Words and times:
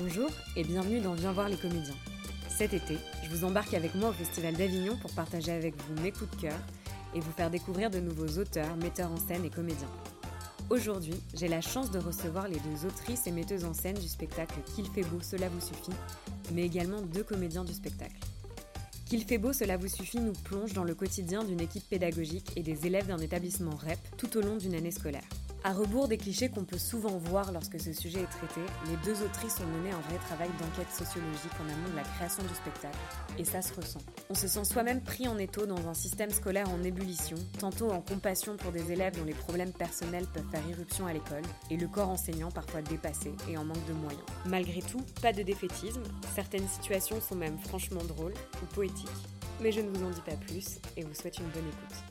Bonjour 0.00 0.30
et 0.54 0.62
bienvenue 0.62 1.00
dans 1.00 1.14
Viens 1.14 1.32
voir 1.32 1.48
les 1.48 1.56
comédiens. 1.56 1.96
Cet 2.48 2.72
été, 2.72 2.98
je 3.24 3.30
vous 3.30 3.44
embarque 3.44 3.74
avec 3.74 3.96
moi 3.96 4.10
au 4.10 4.12
Festival 4.12 4.54
d'Avignon 4.54 4.96
pour 4.96 5.10
partager 5.12 5.50
avec 5.50 5.74
vous 5.76 6.02
mes 6.02 6.12
coups 6.12 6.30
de 6.36 6.42
cœur 6.42 6.58
et 7.16 7.20
vous 7.20 7.32
faire 7.32 7.50
découvrir 7.50 7.90
de 7.90 7.98
nouveaux 7.98 8.38
auteurs, 8.38 8.76
metteurs 8.76 9.10
en 9.10 9.16
scène 9.16 9.44
et 9.44 9.50
comédiens. 9.50 9.90
Aujourd'hui, 10.70 11.14
j'ai 11.34 11.48
la 11.48 11.60
chance 11.60 11.90
de 11.90 11.98
recevoir 11.98 12.46
les 12.46 12.60
deux 12.60 12.86
autrices 12.86 13.26
et 13.26 13.32
metteuses 13.32 13.64
en 13.64 13.74
scène 13.74 13.98
du 13.98 14.06
spectacle 14.06 14.60
Qu'il 14.74 14.86
fait 14.86 15.02
beau, 15.02 15.18
cela 15.20 15.48
vous 15.48 15.60
suffit, 15.60 15.96
mais 16.52 16.62
également 16.62 17.02
deux 17.02 17.24
comédiens 17.24 17.64
du 17.64 17.72
spectacle. 17.72 18.20
Qu'il 19.06 19.24
fait 19.24 19.38
beau, 19.38 19.52
cela 19.52 19.78
vous 19.78 19.88
suffit 19.88 20.20
nous 20.20 20.32
plonge 20.44 20.74
dans 20.74 20.84
le 20.84 20.94
quotidien 20.94 21.42
d'une 21.42 21.60
équipe 21.60 21.88
pédagogique 21.88 22.52
et 22.54 22.62
des 22.62 22.86
élèves 22.86 23.08
d'un 23.08 23.18
établissement 23.18 23.74
REP 23.74 23.98
tout 24.16 24.36
au 24.36 24.42
long 24.42 24.58
d'une 24.58 24.74
année 24.74 24.92
scolaire. 24.92 25.28
À 25.64 25.72
rebours 25.72 26.06
des 26.06 26.16
clichés 26.16 26.48
qu'on 26.48 26.64
peut 26.64 26.78
souvent 26.78 27.18
voir 27.18 27.50
lorsque 27.52 27.80
ce 27.80 27.92
sujet 27.92 28.20
est 28.20 28.26
traité, 28.26 28.60
les 28.88 28.96
deux 29.04 29.24
autrices 29.24 29.58
ont 29.60 29.66
mené 29.66 29.90
un 29.90 30.00
vrai 30.00 30.18
travail 30.18 30.48
d'enquête 30.60 30.90
sociologique 30.92 31.52
en 31.60 31.64
amont 31.64 31.90
de 31.90 31.96
la 31.96 32.02
création 32.02 32.44
du 32.44 32.54
spectacle. 32.54 32.96
Et 33.38 33.44
ça 33.44 33.60
se 33.60 33.74
ressent. 33.74 33.98
On 34.30 34.34
se 34.34 34.46
sent 34.46 34.64
soi-même 34.64 35.02
pris 35.02 35.26
en 35.26 35.36
étau 35.36 35.66
dans 35.66 35.88
un 35.88 35.94
système 35.94 36.30
scolaire 36.30 36.70
en 36.70 36.82
ébullition, 36.84 37.36
tantôt 37.58 37.90
en 37.90 38.00
compassion 38.00 38.56
pour 38.56 38.70
des 38.70 38.92
élèves 38.92 39.18
dont 39.18 39.24
les 39.24 39.34
problèmes 39.34 39.72
personnels 39.72 40.26
peuvent 40.32 40.48
faire 40.50 40.66
irruption 40.68 41.06
à 41.06 41.12
l'école, 41.12 41.42
et 41.70 41.76
le 41.76 41.88
corps 41.88 42.10
enseignant 42.10 42.52
parfois 42.52 42.80
dépassé 42.82 43.32
et 43.48 43.58
en 43.58 43.64
manque 43.64 43.84
de 43.86 43.94
moyens. 43.94 44.22
Malgré 44.46 44.80
tout, 44.80 45.04
pas 45.20 45.32
de 45.32 45.42
défaitisme, 45.42 46.02
certaines 46.36 46.68
situations 46.68 47.20
sont 47.20 47.36
même 47.36 47.58
franchement 47.58 48.04
drôles 48.04 48.34
ou 48.62 48.66
poétiques. 48.74 49.08
Mais 49.60 49.72
je 49.72 49.80
ne 49.80 49.88
vous 49.90 50.04
en 50.04 50.10
dis 50.10 50.20
pas 50.20 50.36
plus 50.36 50.78
et 50.96 51.02
vous 51.02 51.14
souhaite 51.14 51.38
une 51.38 51.48
bonne 51.48 51.66
écoute. 51.66 52.07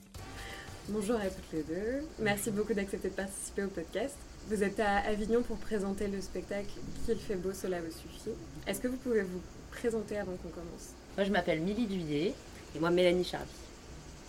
Bonjour 0.89 1.17
à 1.17 1.25
toutes 1.27 1.51
les 1.51 1.63
deux. 1.63 2.07
Merci 2.19 2.49
beaucoup 2.49 2.73
d'accepter 2.73 3.09
de 3.09 3.13
participer 3.13 3.63
au 3.63 3.67
podcast. 3.67 4.15
Vous 4.47 4.63
êtes 4.63 4.79
à 4.79 4.99
Avignon 4.99 5.43
pour 5.43 5.57
présenter 5.57 6.07
le 6.07 6.21
spectacle 6.21 6.69
Qu'il 7.05 7.17
fait 7.17 7.35
beau, 7.35 7.51
cela 7.53 7.81
vous 7.81 7.91
suffit. 7.91 8.31
Est-ce 8.65 8.79
que 8.79 8.87
vous 8.87 8.95
pouvez 8.95 9.21
vous 9.23 9.41
présenter 9.71 10.17
avant 10.17 10.31
qu'on 10.37 10.47
commence? 10.49 10.93
Moi, 11.17 11.25
je 11.25 11.31
m'appelle 11.31 11.59
Milly 11.59 11.87
Duyé 11.87 12.33
et 12.73 12.79
moi 12.79 12.89
Mélanie 12.89 13.25
Charby. 13.25 13.49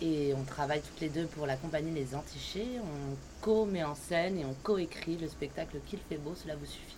Et 0.01 0.33
on 0.35 0.43
travaille 0.43 0.81
toutes 0.81 0.99
les 0.99 1.07
deux 1.09 1.27
pour 1.27 1.45
la 1.47 1.55
compagnie 1.55 1.93
Les 1.93 2.13
Antichés. 2.13 2.67
On 2.81 3.15
co-met 3.41 3.85
en 3.85 3.95
scène 3.95 4.37
et 4.37 4.43
on 4.43 4.53
co-écrit 4.61 5.15
le 5.17 5.29
spectacle 5.29 5.77
Qu'il 5.87 5.99
fait 6.09 6.17
beau, 6.17 6.33
cela 6.35 6.55
vous 6.57 6.65
suffit. 6.65 6.97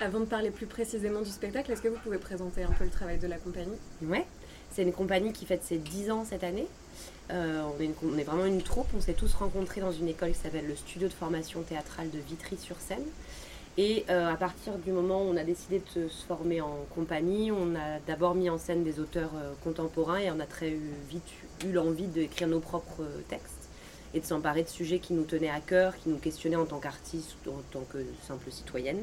Avant 0.00 0.20
de 0.20 0.24
parler 0.26 0.50
plus 0.50 0.66
précisément 0.66 1.22
du 1.22 1.30
spectacle, 1.30 1.72
est-ce 1.72 1.80
que 1.82 1.88
vous 1.88 1.98
pouvez 2.02 2.18
présenter 2.18 2.62
un 2.62 2.72
peu 2.72 2.84
le 2.84 2.90
travail 2.90 3.18
de 3.18 3.26
la 3.26 3.38
compagnie? 3.38 3.76
Ouais, 4.02 4.26
c'est 4.72 4.82
une 4.82 4.92
compagnie 4.92 5.32
qui 5.32 5.44
fête 5.44 5.62
ses 5.62 5.78
10 5.78 6.10
ans 6.10 6.24
cette 6.24 6.44
année. 6.44 6.66
Euh, 7.30 7.62
on, 7.78 8.18
est 8.18 8.24
vraiment 8.24 8.44
une 8.44 8.62
troupe, 8.62 8.88
on 8.96 9.00
s'est 9.00 9.12
tous 9.14 9.32
rencontrés 9.34 9.80
dans 9.80 9.92
une 9.92 10.08
école 10.08 10.32
qui 10.32 10.38
s'appelle 10.38 10.66
le 10.66 10.76
Studio 10.76 11.08
de 11.08 11.12
formation 11.12 11.62
théâtrale 11.62 12.10
de 12.10 12.18
Vitry-sur-Seine. 12.18 13.04
Et 13.78 14.04
euh, 14.10 14.30
à 14.30 14.36
partir 14.36 14.74
du 14.74 14.92
moment 14.92 15.22
où 15.22 15.30
on 15.30 15.36
a 15.36 15.44
décidé 15.44 15.80
de 15.96 16.08
se 16.08 16.26
former 16.26 16.60
en 16.60 16.76
compagnie, 16.94 17.50
on 17.50 17.74
a 17.74 18.00
d'abord 18.06 18.34
mis 18.34 18.50
en 18.50 18.58
scène 18.58 18.84
des 18.84 19.00
auteurs 19.00 19.30
euh, 19.34 19.52
contemporains 19.64 20.18
et 20.18 20.30
on 20.30 20.40
a 20.40 20.46
très 20.46 20.76
vite 21.08 21.22
eu 21.64 21.72
l'envie 21.72 22.06
d'écrire 22.06 22.48
nos 22.48 22.60
propres 22.60 23.04
textes 23.28 23.70
et 24.12 24.20
de 24.20 24.26
s'emparer 24.26 24.62
de 24.62 24.68
sujets 24.68 24.98
qui 24.98 25.14
nous 25.14 25.24
tenaient 25.24 25.48
à 25.48 25.60
cœur, 25.60 25.96
qui 25.96 26.10
nous 26.10 26.18
questionnaient 26.18 26.56
en 26.56 26.66
tant 26.66 26.80
qu'artistes 26.80 27.36
ou 27.46 27.50
en 27.50 27.62
tant 27.70 27.84
que 27.90 28.04
simple 28.26 28.50
citoyenne. 28.50 29.02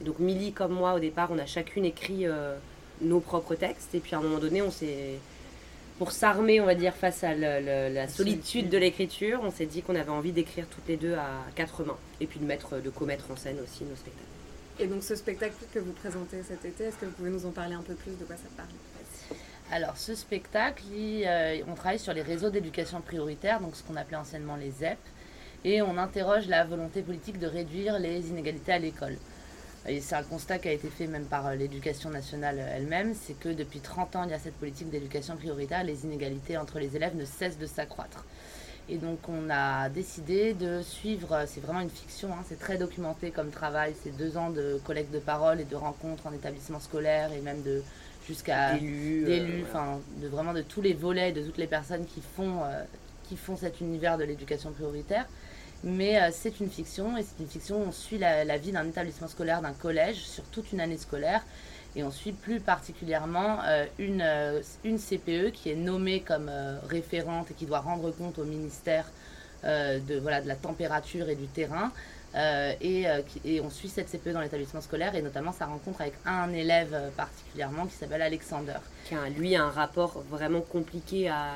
Et 0.00 0.04
donc 0.04 0.18
Milly 0.18 0.52
comme 0.52 0.72
moi, 0.72 0.94
au 0.94 0.98
départ, 0.98 1.28
on 1.30 1.38
a 1.38 1.46
chacune 1.46 1.84
écrit 1.84 2.26
nos 3.00 3.20
propres 3.20 3.54
textes. 3.54 3.94
Et 3.94 4.00
puis 4.00 4.14
à 4.14 4.18
un 4.18 4.22
moment 4.22 4.38
donné, 4.38 4.62
on 4.62 4.70
s'est 4.70 5.18
pour 5.98 6.12
s'armer, 6.12 6.62
on 6.62 6.64
va 6.64 6.74
dire, 6.74 6.94
face 6.94 7.22
à 7.24 7.34
la 7.34 8.08
solitude 8.08 8.70
de 8.70 8.78
l'écriture, 8.78 9.40
on 9.42 9.50
s'est 9.50 9.66
dit 9.66 9.82
qu'on 9.82 9.94
avait 9.94 10.08
envie 10.08 10.32
d'écrire 10.32 10.66
toutes 10.66 10.88
les 10.88 10.96
deux 10.96 11.12
à 11.12 11.28
quatre 11.54 11.84
mains. 11.84 11.98
Et 12.22 12.26
puis 12.26 12.40
de 12.40 12.46
mettre, 12.46 12.80
de 12.80 12.88
commettre 12.88 13.30
en 13.30 13.36
scène 13.36 13.58
aussi 13.62 13.84
nos 13.84 13.96
spectacles. 13.96 14.24
Et 14.78 14.86
donc 14.86 15.02
ce 15.02 15.14
spectacle 15.14 15.56
que 15.74 15.78
vous 15.78 15.92
présentez 15.92 16.42
cet 16.42 16.64
été, 16.64 16.84
est-ce 16.84 16.96
que 16.96 17.04
vous 17.04 17.12
pouvez 17.12 17.28
nous 17.28 17.44
en 17.44 17.50
parler 17.50 17.74
un 17.74 17.82
peu 17.82 17.92
plus? 17.92 18.12
De 18.12 18.24
quoi 18.24 18.36
ça 18.36 18.48
parle 18.56 18.68
alors, 19.72 19.96
ce 19.96 20.16
spectacle, 20.16 20.82
euh, 20.92 21.58
on 21.68 21.74
travaille 21.74 22.00
sur 22.00 22.12
les 22.12 22.22
réseaux 22.22 22.50
d'éducation 22.50 23.00
prioritaire, 23.00 23.60
donc 23.60 23.76
ce 23.76 23.84
qu'on 23.84 23.94
appelait 23.94 24.16
anciennement 24.16 24.56
les 24.56 24.72
ZEP, 24.72 24.98
et 25.64 25.80
on 25.80 25.96
interroge 25.96 26.48
la 26.48 26.64
volonté 26.64 27.02
politique 27.02 27.38
de 27.38 27.46
réduire 27.46 28.00
les 28.00 28.30
inégalités 28.30 28.72
à 28.72 28.80
l'école. 28.80 29.16
Et 29.88 30.00
c'est 30.00 30.14
un 30.14 30.22
constat 30.22 30.58
qui 30.58 30.68
a 30.68 30.72
été 30.72 30.88
fait 30.88 31.06
même 31.06 31.24
par 31.24 31.46
euh, 31.46 31.54
l'éducation 31.54 32.10
nationale 32.10 32.58
elle-même, 32.58 33.14
c'est 33.14 33.38
que 33.38 33.48
depuis 33.48 33.80
30 33.80 34.16
ans, 34.16 34.24
il 34.24 34.30
y 34.30 34.34
a 34.34 34.38
cette 34.38 34.56
politique 34.56 34.90
d'éducation 34.90 35.36
prioritaire, 35.36 35.84
les 35.84 36.04
inégalités 36.04 36.58
entre 36.58 36.78
les 36.78 36.96
élèves 36.96 37.16
ne 37.16 37.24
cessent 37.24 37.58
de 37.58 37.66
s'accroître. 37.66 38.26
Et 38.90 38.98
donc 38.98 39.20
on 39.28 39.48
a 39.48 39.88
décidé 39.88 40.52
de 40.52 40.82
suivre, 40.82 41.32
euh, 41.32 41.44
c'est 41.46 41.60
vraiment 41.60 41.80
une 41.80 41.90
fiction, 41.90 42.28
hein, 42.32 42.44
c'est 42.46 42.58
très 42.58 42.76
documenté 42.76 43.30
comme 43.30 43.50
travail, 43.50 43.94
c'est 44.02 44.14
deux 44.14 44.36
ans 44.36 44.50
de 44.50 44.78
collecte 44.84 45.12
de 45.12 45.18
parole 45.18 45.60
et 45.60 45.64
de 45.64 45.76
rencontres 45.76 46.26
en 46.26 46.32
établissement 46.32 46.80
scolaire 46.80 47.32
et 47.32 47.40
même 47.40 47.62
de 47.62 47.82
jusqu'à 48.28 48.74
d'élus, 48.74 49.24
euh, 49.26 49.62
enfin 49.66 49.98
de 50.20 50.28
vraiment 50.28 50.52
de 50.52 50.62
tous 50.62 50.82
les 50.82 50.92
volets, 50.92 51.32
de 51.32 51.42
toutes 51.42 51.58
les 51.58 51.66
personnes 51.66 52.04
qui 52.04 52.20
font, 52.36 52.60
qui 53.28 53.36
font 53.36 53.56
cet 53.56 53.80
univers 53.80 54.18
de 54.18 54.24
l'éducation 54.24 54.72
prioritaire. 54.72 55.26
Mais 55.82 56.20
euh, 56.20 56.28
c'est 56.32 56.60
une 56.60 56.68
fiction, 56.68 57.16
et 57.16 57.22
c'est 57.22 57.42
une 57.42 57.48
fiction 57.48 57.82
où 57.82 57.88
on 57.88 57.92
suit 57.92 58.18
la, 58.18 58.58
vie 58.58 58.72
d'un 58.72 58.86
établissement 58.86 59.28
scolaire, 59.28 59.62
d'un 59.62 59.72
collège, 59.72 60.18
sur 60.18 60.44
toute 60.44 60.72
une 60.72 60.80
année 60.80 60.98
scolaire. 60.98 61.42
Et 61.96 62.04
on 62.04 62.10
suit 62.10 62.32
plus 62.32 62.60
particulièrement 62.60 63.58
euh, 63.64 63.84
une, 63.98 64.22
euh, 64.22 64.60
une 64.84 64.98
CPE 64.98 65.50
qui 65.52 65.70
est 65.70 65.76
nommée 65.76 66.20
comme 66.20 66.50
référente 66.88 67.50
et 67.50 67.54
qui 67.54 67.66
doit 67.66 67.80
rendre 67.80 68.10
compte 68.10 68.38
au 68.38 68.44
ministère 68.44 69.06
de, 69.62 70.18
voilà, 70.20 70.40
de 70.40 70.48
la 70.48 70.56
température 70.56 71.28
et 71.28 71.34
du 71.34 71.46
terrain. 71.46 71.92
Et, 72.80 73.04
et, 73.44 73.60
on 73.60 73.68
suit 73.68 73.88
cette 73.88 74.08
CPE 74.08 74.30
dans 74.32 74.40
l'établissement 74.40 74.80
scolaire 74.80 75.14
et 75.16 75.20
notamment 75.20 75.52
sa 75.52 75.66
rencontre 75.66 76.00
avec 76.00 76.14
un 76.24 76.50
élève 76.52 76.96
particulièrement 77.16 77.86
qui 77.86 77.94
s'appelle 77.94 78.22
Alexander. 78.22 78.76
Qui 79.04 79.16
a 79.16 79.28
lui 79.28 79.56
un 79.56 79.68
rapport 79.68 80.22
vraiment 80.30 80.62
compliqué 80.62 81.28
à 81.28 81.52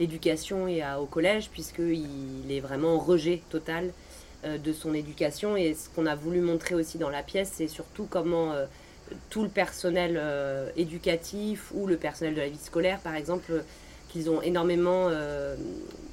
l'éducation 0.00 0.68
et 0.68 0.82
au 0.98 1.06
collège, 1.06 1.50
puisqu'il 1.50 2.50
est 2.50 2.60
vraiment 2.60 2.96
en 2.96 2.98
rejet 2.98 3.42
total 3.50 3.92
euh, 4.44 4.58
de 4.58 4.72
son 4.72 4.92
éducation. 4.92 5.56
Et 5.56 5.72
ce 5.72 5.88
qu'on 5.88 6.04
a 6.04 6.16
voulu 6.16 6.40
montrer 6.40 6.74
aussi 6.74 6.98
dans 6.98 7.10
la 7.10 7.22
pièce, 7.22 7.52
c'est 7.54 7.68
surtout 7.68 8.08
comment 8.10 8.50
euh, 8.52 8.66
tout 9.30 9.44
le 9.44 9.48
personnel 9.48 10.16
euh, 10.16 10.68
éducatif 10.76 11.70
ou 11.72 11.86
le 11.86 11.96
personnel 11.96 12.34
de 12.34 12.40
la 12.40 12.48
vie 12.48 12.58
scolaire, 12.58 12.98
par 12.98 13.14
exemple, 13.14 13.62
qu'ils 14.08 14.30
ont 14.30 14.42
énormément. 14.42 15.08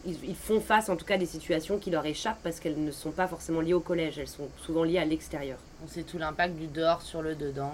Ils, 0.06 0.36
font 0.36 0.62
face 0.62 0.90
en 0.90 0.96
tout 0.96 1.06
cas 1.06 1.16
à 1.16 1.18
des 1.18 1.26
situations 1.26 1.80
qui 1.80 1.90
leur 1.90 2.06
échappent 2.06 2.40
parce 2.44 2.60
qu'elles 2.60 2.82
ne 2.82 2.92
sont 2.92 3.12
pas 3.12 3.28
forcément 3.28 3.62
liées 3.62 3.74
au 3.74 3.80
collège, 3.80 4.20
elles 4.20 4.28
sont 4.28 4.48
souvent 4.64 4.84
liées 4.84 5.00
à 5.00 5.06
l'extérieur. 5.06 5.58
On 5.84 5.88
sait 5.88 6.04
tout 6.04 6.20
l'impact 6.20 6.56
du 6.56 6.68
dehors 6.68 7.02
sur 7.02 7.24
le 7.24 7.34
dedans. 7.34 7.74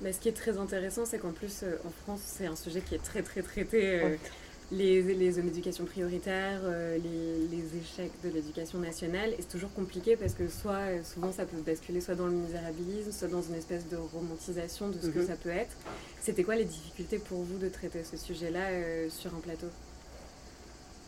Mais 0.00 0.12
ce 0.12 0.20
qui 0.20 0.28
est 0.28 0.36
très 0.36 0.56
intéressant, 0.56 1.04
c'est 1.04 1.18
qu'en 1.18 1.32
plus, 1.32 1.64
en 1.84 1.90
France, 2.04 2.20
c'est 2.24 2.46
un 2.46 2.54
sujet 2.54 2.80
qui 2.80 2.94
est 2.94 3.02
très 3.02 3.22
très 3.22 3.42
traité 3.42 4.18
les, 4.70 5.02
les 5.02 5.32
zones 5.32 5.46
d'éducation 5.46 5.84
prioritaire, 5.84 6.60
euh, 6.64 6.98
les, 6.98 7.78
échecs 7.78 8.12
de 8.22 8.28
l'éducation 8.28 8.78
nationale. 8.78 9.30
Et 9.30 9.36
c'est 9.40 9.48
toujours 9.48 9.72
compliqué 9.72 10.16
parce 10.16 10.34
que 10.34 10.48
soit, 10.48 10.72
euh, 10.72 11.02
souvent, 11.02 11.32
ça 11.32 11.44
peut 11.44 11.60
basculer 11.60 12.00
soit 12.00 12.14
dans 12.14 12.26
le 12.26 12.32
misérabilisme, 12.32 13.12
soit 13.12 13.28
dans 13.28 13.42
une 13.42 13.54
espèce 13.54 13.88
de 13.88 13.96
romantisation 13.96 14.88
de 14.88 14.98
ce 15.00 15.08
que 15.08 15.20
mhm. 15.20 15.26
ça 15.26 15.36
peut 15.36 15.50
être. 15.50 15.74
C'était 16.20 16.44
quoi 16.44 16.56
les 16.56 16.64
difficultés 16.64 17.18
pour 17.18 17.42
vous 17.42 17.58
de 17.58 17.68
traiter 17.68 18.04
ce 18.04 18.16
sujet-là 18.16 18.68
euh, 18.70 19.08
sur 19.10 19.34
un 19.34 19.40
plateau? 19.40 19.68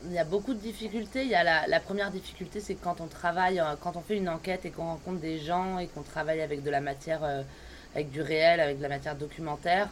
Il 0.07 0.13
y 0.13 0.19
a 0.19 0.25
beaucoup 0.25 0.55
de 0.55 0.61
difficultés. 0.61 1.23
Il 1.23 1.29
y 1.29 1.35
a 1.35 1.45
la, 1.45 1.67
la 1.67 1.81
première 1.81 2.11
difficulté, 2.11 2.61
c'est 2.61 2.75
quand 2.75 3.03
on 3.03 3.07
travaille, 3.07 3.63
quand 3.83 3.97
on 3.97 4.01
fait 4.01 4.17
une 4.17 4.31
enquête 4.31 4.65
et 4.65 4.71
qu'on 4.71 4.87
rencontre 4.87 5.21
des 5.21 5.39
gens 5.39 5.79
et 5.79 5.89
qu'on 5.89 6.03
travaille 6.03 6.41
avec 6.41 6.63
de 6.63 6.71
la 6.71 6.81
matière, 6.81 7.23
avec 7.95 8.11
du 8.11 8.23
réel, 8.23 8.61
avec 8.61 8.79
de 8.79 8.83
la 8.83 8.89
matière 8.89 9.15
documentaire 9.15 9.91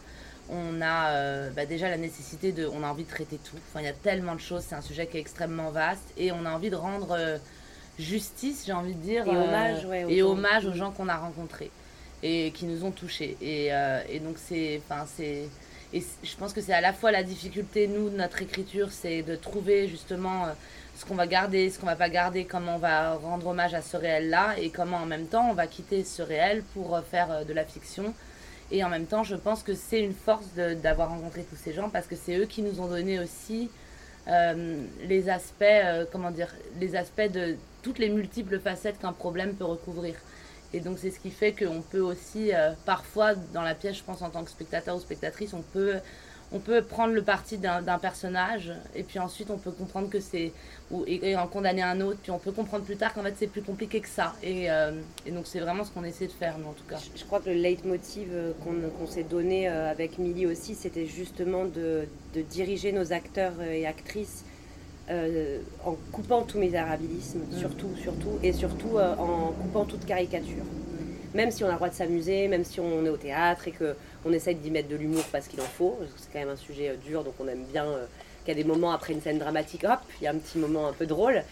on 0.51 0.81
a 0.81 1.11
euh, 1.11 1.51
bah, 1.51 1.67
déjà 1.67 1.89
la 1.89 1.97
nécessité 1.97 2.53
de. 2.53 2.67
On 2.67 2.83
a 2.83 2.89
envie 2.89 3.05
de 3.05 3.09
traiter 3.09 3.39
tout. 3.39 3.57
Enfin, 3.69 3.81
il 3.81 3.85
y 3.85 3.89
a 3.89 3.93
tellement 3.93 4.35
de 4.35 4.41
choses, 4.41 4.65
c'est 4.67 4.75
un 4.75 4.81
sujet 4.81 5.07
qui 5.07 5.19
est 5.19 5.21
extrêmement 5.21 5.71
vaste 5.71 6.13
et 6.17 6.33
on 6.33 6.45
a 6.47 6.51
envie 6.51 6.71
de 6.71 6.77
rendre 6.77 7.13
euh, 7.13 7.39
justice, 7.99 8.65
j'ai 8.67 8.73
envie 8.73 8.95
de 8.95 9.01
dire. 9.01 9.27
Et 9.27 9.37
hommage, 9.37 9.85
euh, 9.85 10.09
et 10.09 10.23
hommage 10.23 10.67
aux 10.67 10.73
gens 10.73 10.91
qu'on 10.91 11.09
a 11.09 11.17
rencontrés 11.17 11.71
et 12.23 12.51
qui 12.53 12.65
nous 12.65 12.85
ont 12.85 12.91
touchés. 12.91 13.37
Et, 13.43 13.71
et 14.09 14.21
donc, 14.21 14.37
c'est. 14.39 14.81
Enfin, 14.89 15.07
c'est. 15.07 15.49
Et 15.95 16.05
je 16.23 16.37
pense 16.37 16.53
que 16.53 16.61
c'est 16.61 16.75
à 16.75 16.83
la 16.83 16.93
fois 16.93 17.11
la 17.13 17.23
difficulté, 17.23 17.87
nous, 17.87 18.11
de 18.11 18.17
notre 18.17 18.43
écriture, 18.43 18.91
c'est 18.91 19.23
de 19.23 19.37
trouver 19.37 19.89
justement 19.89 20.47
ce 20.95 21.07
qu'on 21.07 21.15
va 21.15 21.27
garder, 21.27 21.71
ce 21.71 21.79
qu'on 21.79 21.87
va 21.87 21.97
pas 21.97 22.11
garder, 22.11 22.45
comment 22.45 22.75
on 22.75 22.79
va 22.79 23.15
rendre 23.15 23.47
hommage 23.47 23.73
à 23.73 23.81
ce 23.81 23.97
réel-là, 23.97 24.59
et 24.59 24.69
comment 24.69 24.99
en 24.99 25.07
même 25.07 25.27
temps 25.27 25.49
on 25.49 25.55
va 25.55 25.67
quitter 25.67 26.05
ce 26.05 26.21
réel 26.21 26.63
pour 26.75 27.01
faire 27.11 27.47
de 27.47 27.53
la 27.55 27.65
fiction 27.65 28.13
et 28.71 28.85
en 28.85 28.89
même 28.89 29.07
temps, 29.07 29.25
je 29.25 29.35
pense 29.35 29.63
que 29.63 29.75
c'est 29.75 30.01
une 30.01 30.13
force 30.13 30.47
d'avoir 30.55 31.09
rencontré 31.11 31.43
tous 31.45 31.57
ces 31.57 31.73
gens 31.73 31.89
parce 31.89 32.07
que 32.07 32.17
c'est 32.17 32.37
eux 32.37 32.45
qui 32.45 32.63
nous 32.63 32.81
ont 32.81 32.89
donné 32.89 33.19
aussi 33.19 33.71
euh, 34.29 34.83
les 35.07 35.31
aspects, 35.31 35.63
euh, 35.63 36.05
comment 36.13 36.31
dire, 36.31 36.55
les 36.79 36.95
aspects 36.95 37.33
de 37.33 37.57
toutes 37.83 37.99
les 37.99 38.11
multiples 38.11 38.59
facettes 38.59 38.99
qu'un 39.01 39.15
problème 39.15 39.55
peut 39.55 39.65
recouvrir. 39.65 40.15
Et 40.75 40.81
donc 40.81 40.99
c'est 40.99 41.11
ce 41.11 41.19
qui 41.19 41.31
fait 41.31 41.53
qu'on 41.53 41.81
peut 41.81 42.01
aussi, 42.01 42.53
euh, 42.53 42.73
parfois 42.85 43.35
dans 43.35 43.63
la 43.63 43.75
pièce, 43.75 43.97
je 43.97 44.03
pense 44.03 44.21
en 44.21 44.29
tant 44.29 44.45
que 44.45 44.51
spectateur 44.51 44.97
ou 44.97 45.01
spectatrice, 45.01 45.55
on 45.55 45.63
peut, 45.63 45.95
on 46.53 46.59
peut 46.61 46.83
prendre 46.83 47.13
le 47.13 47.23
parti 47.23 47.59
d'un 47.59 47.99
personnage 47.99 48.73
et 48.95 49.03
puis 49.03 49.19
ensuite 49.19 49.51
on 49.51 49.59
peut 49.59 49.71
comprendre 49.71 50.09
que 50.09 50.21
c'est 50.21 50.53
ou 50.91 51.05
et, 51.07 51.37
en 51.37 51.47
condamner 51.47 51.83
un 51.83 52.01
autre 52.01 52.19
puis 52.23 52.31
on 52.31 52.39
peut 52.39 52.53
comprendre 52.53 52.85
plus 52.85 52.97
tard 52.97 53.13
qu'en 53.13 53.23
fait 53.23 53.35
c'est 53.39 53.47
plus 53.47 53.63
compliqué 53.63 54.01
que 54.01 54.09
ça. 54.09 54.35
Et, 54.43 54.71
euh, 54.71 54.93
et 55.27 55.31
donc 55.31 55.47
c'est 55.47 55.61
vraiment 55.61 55.85
ce 55.85 55.91
qu'on 55.91 56.05
essaie 56.05 56.27
de 56.27 56.33
faire 56.33 56.59
nous 56.59 56.69
en 56.69 56.73
tout 56.73 56.85
cas. 56.89 56.99
Je, 57.15 57.25
crois 57.25 57.41
que 57.41 57.51
le 57.51 57.57
leitmotiv 57.57 58.29
euh, 58.33 58.53
qu'on 58.65 59.07
s'est 59.07 59.25
donné 59.25 59.69
euh, 59.69 59.91
avec 59.91 60.19
Milly 60.19 60.47
aussi 60.47 60.75
c'était 60.75 61.07
justement 61.07 61.65
de, 61.67 62.09
de, 62.35 62.41
diriger 62.41 62.93
nos 62.93 63.13
acteurs 63.13 63.61
et 63.63 63.87
actrices 63.87 64.45
en 65.87 65.97
coupant 66.13 66.43
tout 66.43 66.59
misérabilisme 66.59 67.39
mm. 67.39 67.59
surtout 67.59 67.89
surtout 67.97 68.39
et 68.43 68.53
surtout 68.53 68.99
en 68.99 69.53
coupant 69.53 69.87
toute 69.87 70.05
caricature 70.05 70.65
même 71.35 71.51
si 71.51 71.65
on 71.65 71.67
a 71.67 71.71
le 71.71 71.77
droit 71.77 71.89
de 71.89 71.95
s'amuser, 71.95 72.49
même 72.49 72.65
si 72.65 72.81
on 72.81 73.05
est 73.05 73.09
au 73.09 73.17
théâtre 73.17 73.69
et 73.69 73.73
qu'on 73.73 74.33
essaye 74.33 74.55
d'y 74.55 74.71
mettre 74.71 74.89
de 74.89 74.97
l'humour 74.97 75.25
parce 75.31 75.49
qu'il 75.49 75.61
en 75.61 75.65
faut, 75.65 75.99
c'est 76.17 76.33
quand 76.33 76.39
même 76.39 76.49
un 76.49 76.57
sujet 76.57 76.91
euh, 76.91 76.97
dur, 76.97 77.25
donc 77.25 77.35
on 77.41 77.49
aime 77.49 77.65
bien 77.65 77.85
euh, 77.85 78.07
qu'il 78.45 78.57
y 78.57 78.61
a 78.61 78.63
des 78.63 78.69
moments 78.69 78.93
après 78.93 79.13
une 79.13 79.21
scène 79.21 79.39
dramatique, 79.39 79.85
hop, 79.85 80.01
il 80.21 80.25
y 80.25 80.27
a 80.27 80.31
un 80.31 80.39
petit 80.39 80.59
moment 80.59 80.89
un 80.89 80.93
peu 80.93 81.07
drôle. 81.07 81.43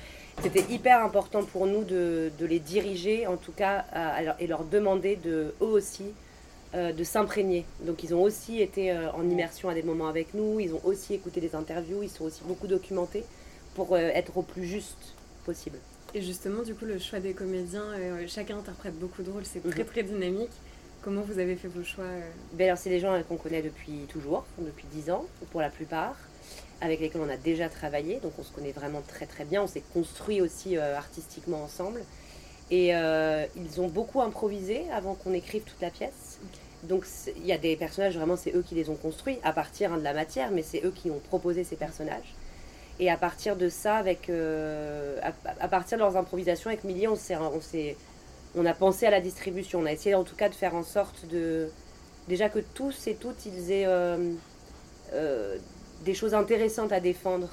C'était 0.42 0.64
hyper 0.70 1.02
important 1.02 1.44
pour 1.44 1.66
nous 1.66 1.82
de, 1.82 2.30
les 2.40 2.58
diriger, 2.58 3.26
en 3.26 3.38
tout 3.38 3.52
cas, 3.52 3.86
et 4.38 4.46
leur 4.46 4.64
demander 4.64 5.16
de, 5.16 5.54
eux 5.62 5.64
aussi 5.64 6.04
euh, 6.74 6.92
de 6.92 7.04
s'imprégner. 7.04 7.64
Donc 7.80 8.04
ils 8.04 8.14
ont 8.14 8.22
aussi 8.22 8.60
été 8.60 8.92
en 8.92 9.22
immersion 9.30 9.70
à 9.70 9.74
des 9.74 9.82
moments 9.82 10.08
avec 10.08 10.34
nous, 10.34 10.60
ils 10.60 10.74
ont 10.74 10.80
aussi 10.84 11.14
écouté 11.14 11.40
des 11.40 11.54
interviews, 11.54 12.02
ils 12.02 12.10
sont 12.10 12.24
aussi 12.24 12.42
beaucoup 12.44 12.66
documentés 12.66 13.24
pour 13.74 13.96
être 13.96 14.36
au 14.36 14.42
plus 14.42 14.66
juste 14.66 15.14
possible. 15.46 15.78
Et 16.14 16.22
justement, 16.22 16.62
du 16.62 16.74
coup, 16.74 16.84
le 16.84 16.98
choix 16.98 17.20
des 17.20 17.34
comédiens, 17.34 17.84
euh, 17.98 18.24
chacun 18.26 18.58
interprète 18.58 18.98
beaucoup 18.98 19.22
de 19.22 19.30
rôles, 19.30 19.44
c'est 19.44 19.60
très 19.68 19.82
mhm. 19.82 19.88
très 19.88 20.02
dynamique. 20.02 20.50
Comment 21.02 21.20
vous 21.20 21.38
avez 21.38 21.56
fait 21.56 21.68
vos 21.68 21.84
choix 21.84 22.04
euh 22.04 22.30
ben 22.54 22.74
C'est 22.76 22.90
des 22.90 23.00
gens 23.00 23.12
euh, 23.12 23.22
qu'on 23.22 23.36
connaît 23.36 23.62
depuis 23.62 24.06
toujours, 24.08 24.44
depuis 24.58 24.86
10 24.92 25.10
ans, 25.10 25.26
pour 25.50 25.60
la 25.60 25.70
plupart, 25.70 26.16
avec 26.80 27.00
lesquels 27.00 27.20
on 27.20 27.28
a 27.28 27.36
déjà 27.36 27.68
travaillé, 27.68 28.18
donc 28.20 28.32
on 28.38 28.42
se 28.42 28.52
connaît 28.52 28.72
vraiment 28.72 29.02
très 29.06 29.26
très 29.26 29.44
bien, 29.44 29.62
on 29.62 29.66
s'est 29.66 29.82
construit 29.92 30.40
aussi 30.40 30.76
artistiquement 30.76 31.62
ensemble. 31.62 32.02
Et 32.70 32.88
ils 32.88 33.80
ont 33.80 33.88
beaucoup 33.88 34.20
improvisé 34.20 34.82
avant 34.92 35.14
qu'on 35.14 35.32
écrive 35.32 35.62
toute 35.62 35.80
la 35.80 35.90
pièce. 35.90 36.38
Donc 36.82 37.06
il 37.36 37.46
y 37.46 37.52
a 37.52 37.58
des 37.58 37.76
personnages, 37.76 38.16
vraiment, 38.16 38.36
c'est 38.36 38.54
eux 38.54 38.64
qui 38.66 38.74
les 38.74 38.90
ont 38.90 38.96
construits 38.96 39.38
à 39.42 39.52
partir 39.52 39.92
hein, 39.92 39.98
de 39.98 40.04
la 40.04 40.12
matière, 40.12 40.50
mais 40.50 40.62
c'est 40.62 40.84
eux 40.84 40.92
qui 40.94 41.10
ont 41.10 41.18
proposé 41.18 41.64
ces 41.64 41.76
personnages. 41.76 42.34
Et 42.98 43.10
à 43.10 43.16
partir 43.16 43.56
de 43.56 43.68
ça, 43.68 43.96
avec, 43.96 44.30
euh, 44.30 45.18
à, 45.60 45.68
partir 45.68 45.98
de 45.98 46.02
leurs 46.02 46.16
improvisations 46.16 46.70
avec 46.70 46.84
Millie, 46.84 47.06
on, 47.08 47.14
on, 47.14 47.60
on 48.54 48.66
a 48.66 48.74
pensé 48.74 49.06
à 49.06 49.10
la 49.10 49.20
distribution. 49.20 49.80
On 49.80 49.86
a 49.86 49.92
essayé 49.92 50.14
en 50.14 50.24
tout 50.24 50.36
cas 50.36 50.48
de 50.48 50.54
faire 50.54 50.74
en 50.74 50.82
sorte 50.82 51.26
de. 51.26 51.68
Déjà 52.28 52.48
que 52.48 52.58
tous 52.58 53.06
et 53.06 53.14
toutes, 53.14 53.46
ils 53.46 53.70
aient 53.70 53.86
euh, 53.86 54.32
euh, 55.12 55.56
des 56.04 56.14
choses 56.14 56.34
intéressantes 56.34 56.92
à 56.92 57.00
défendre. 57.00 57.48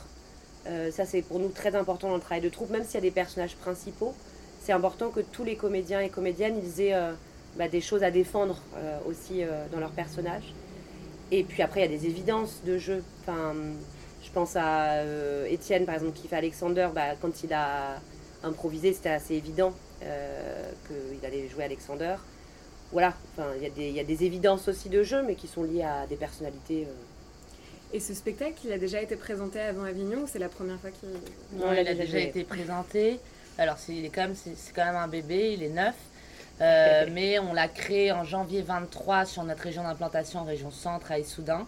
ça, 0.66 1.06
c'est 1.06 1.22
pour 1.22 1.40
nous 1.40 1.50
très 1.50 1.76
important 1.76 2.08
dans 2.08 2.16
le 2.16 2.22
travail 2.22 2.42
de 2.42 2.50
troupe, 2.50 2.70
même 2.70 2.84
s'il 2.84 2.96
y 2.96 2.98
a 2.98 3.02
des 3.02 3.12
personnages 3.12 3.56
principaux. 3.56 4.14
C'est 4.62 4.72
important 4.72 5.10
que 5.10 5.20
tous 5.20 5.44
les 5.44 5.58
comédiens 5.58 6.00
et 6.00 6.10
comédiennes, 6.10 6.58
ils 6.64 6.82
aient 6.82 6.96
bah, 7.58 7.68
des 7.68 7.82
choses 7.82 8.02
à 8.02 8.12
défendre 8.12 8.62
aussi 9.06 9.44
dans 9.72 9.80
leurs 9.80 9.92
personnages. 9.92 10.54
Et 11.32 11.44
puis 11.44 11.62
après, 11.62 11.82
il 11.82 11.92
y 11.92 11.96
a 11.96 11.98
des 12.00 12.06
évidences 12.08 12.62
de 12.64 12.78
jeu. 12.78 13.04
Enfin, 13.22 13.54
pense 14.34 14.56
à 14.56 14.94
euh, 14.94 15.46
Étienne, 15.46 15.86
par 15.86 15.96
exemple, 15.96 16.14
qui 16.14 16.28
fait 16.28 16.36
Alexander. 16.36 16.90
Bah, 16.94 17.16
quand 17.22 17.44
il 17.44 17.54
a 17.54 18.00
improvisé, 18.44 18.94
c'était 18.94 19.10
assez 19.10 19.36
évident 19.36 19.74
euh, 20.04 20.72
qu'il 20.88 21.26
allait 21.26 21.48
jouer 21.48 21.64
Alexander. 21.64 22.16
Voilà, 22.92 23.14
il 23.60 23.92
y, 23.92 24.00
a 24.00 24.04
des 24.04 24.24
évidences 24.24 24.68
aussi 24.68 24.88
de 24.88 25.02
jeu, 25.02 25.24
mais 25.24 25.34
qui 25.34 25.48
sont 25.48 25.64
liées 25.64 25.84
à 25.84 26.06
des 26.06 26.16
personnalités. 26.16 26.84
Euh. 26.84 27.96
Et 27.96 28.00
ce 28.00 28.14
spectacle, 28.14 28.60
il 28.66 28.72
a 28.72 28.78
déjà 28.78 29.02
été 29.02 29.16
présenté 29.16 29.60
avant 29.60 29.84
Avignon 29.84 30.24
ou 30.24 30.28
c'est 30.28 30.40
la 30.40 30.50
première 30.50 30.80
fois 30.80 30.92
qu'il... 30.92 31.10
Non, 31.60 31.74
il, 31.74 31.88
a 31.88 31.94
déjà 31.94 32.20
été 32.20 32.44
présenté. 32.44 33.20
Alors, 33.58 33.78
c'est, 33.78 33.96
est 33.96 34.10
quand 34.10 34.22
même, 34.22 34.36
c'est, 34.36 34.74
quand 34.76 34.86
même 34.86 34.96
un 34.96 35.08
bébé, 35.08 35.54
il 35.54 35.64
est 35.64 35.70
neuf. 35.70 35.96
mais 37.12 37.40
on 37.40 37.52
l'a 37.52 37.68
créé 37.68 38.12
en 38.12 38.24
janvier 38.24 38.62
23 38.62 39.26
sur 39.26 39.44
notre 39.44 39.64
région 39.64 39.84
d'implantation, 39.84 40.44
région 40.44 40.72
centre 40.72 41.12
à 41.12 41.20
Issoudun. 41.20 41.68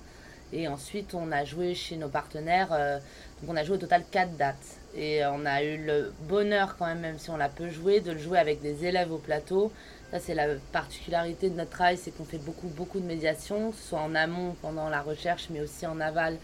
Et 0.55 0.69
ensuite, 0.69 1.13
on 1.13 1.33
a 1.33 1.43
joué 1.43 1.75
chez 1.75 1.97
nos 1.97 2.07
partenaires. 2.07 2.69
Euh, 2.71 2.97
donc, 3.41 3.51
on 3.51 3.57
a 3.57 3.63
joué 3.65 3.75
au 3.75 3.79
total 3.79 4.03
4 4.09 4.37
dates. 4.37 4.79
Et 4.95 5.25
on 5.25 5.45
a 5.45 5.61
eu 5.61 5.77
le 5.77 6.13
bonheur, 6.29 6.77
quand 6.77 6.85
même, 6.85 7.01
même 7.01 7.19
si 7.19 7.29
on 7.29 7.35
l'a 7.35 7.49
peu 7.49 7.69
joué, 7.69 7.99
de 7.99 8.13
le 8.13 8.19
jouer 8.19 8.39
avec 8.39 8.61
des 8.61 8.85
élèves 8.85 9.11
au 9.11 9.17
plateau. 9.17 9.73
Ça, 10.11 10.19
c'est 10.19 10.33
la 10.33 10.47
particularité 10.71 11.49
de 11.49 11.55
notre 11.55 11.71
travail, 11.71 11.97
c'est 11.97 12.11
qu'on 12.11 12.23
fait 12.23 12.37
beaucoup, 12.37 12.67
beaucoup 12.67 13.01
de 13.01 13.05
médiation, 13.05 13.73
soit 13.73 13.99
en 13.99 14.15
amont 14.15 14.55
pendant 14.61 14.87
la 14.87 15.01
recherche, 15.01 15.47
mais 15.49 15.59
aussi 15.59 15.85
en 15.85 15.99
aval 15.99 16.37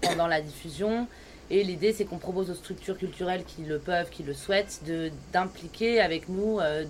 pendant 0.00 0.28
la 0.28 0.40
diffusion. 0.40 1.08
Et 1.50 1.64
l'idée, 1.64 1.92
c'est 1.92 2.04
qu'on 2.04 2.18
propose 2.18 2.50
aux 2.50 2.54
structures 2.54 2.96
culturelles 2.96 3.42
qui 3.44 3.64
le 3.64 3.80
peuvent, 3.80 4.10
qui 4.10 4.22
le 4.22 4.34
souhaitent, 4.34 4.82
d'impliquer 5.32 6.00
avec 6.00 6.28
nous 6.28 6.60
euh, 6.60 6.84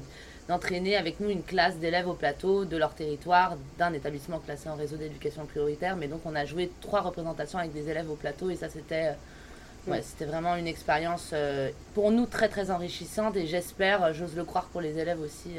d'entraîner 0.48 0.96
avec 0.96 1.20
nous 1.20 1.28
une 1.28 1.43
classe 1.43 1.76
d'élèves 1.76 2.08
au 2.08 2.14
plateau 2.14 2.64
de 2.64 2.76
leur 2.76 2.94
territoire, 2.94 3.56
d'un 3.78 3.93
établissement 3.93 4.38
classé 4.38 4.69
en 4.69 4.76
réseau 4.76 4.96
d'éducation 4.96 5.44
prioritaire. 5.46 5.96
Mais 5.96 6.08
donc 6.08 6.20
on 6.25 6.34
a 6.34 6.44
joué 6.44 6.70
trois 6.81 7.00
représentations 7.00 7.58
avec 7.58 7.72
des 7.72 7.88
élèves 7.88 8.10
au 8.10 8.14
plateau 8.14 8.50
et 8.50 8.56
ça 8.56 8.69
c'était 8.69 9.08
euh, 9.08 9.90
ouais, 9.90 10.02
c'était 10.02 10.25
vraiment 10.25 10.56
une 10.56 10.69
expérience 10.69 11.31
euh, 11.32 11.70
pour 11.94 12.10
nous 12.12 12.26
très 12.26 12.48
très 12.48 12.70
enrichissante 12.70 13.37
et 13.37 13.46
j'espère, 13.46 14.04
euh, 14.04 14.12
j'ose 14.12 14.37
le 14.37 14.44
croire 14.44 14.66
pour 14.66 14.81
les 14.81 14.98
élèves 14.98 15.20
aussi. 15.20 15.56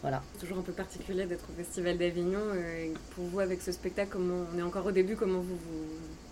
voilà. 0.00 0.22
C'est 0.34 0.40
toujours 0.40 0.58
un 0.58 0.62
peu 0.62 0.72
particulier 0.72 1.26
d'être 1.26 1.44
au 1.50 1.62
Festival 1.62 1.98
d'Avignon. 1.98 2.40
pour 3.14 3.24
vous 3.24 3.40
avec 3.40 3.60
ce 3.60 3.72
spectacle, 3.72 4.10
comment 4.12 4.46
on 4.54 4.58
est 4.58 4.62
encore 4.62 4.86
au 4.86 4.92
début, 4.92 5.16
comment 5.16 5.40
vous 5.40 5.56
vous 5.56 5.86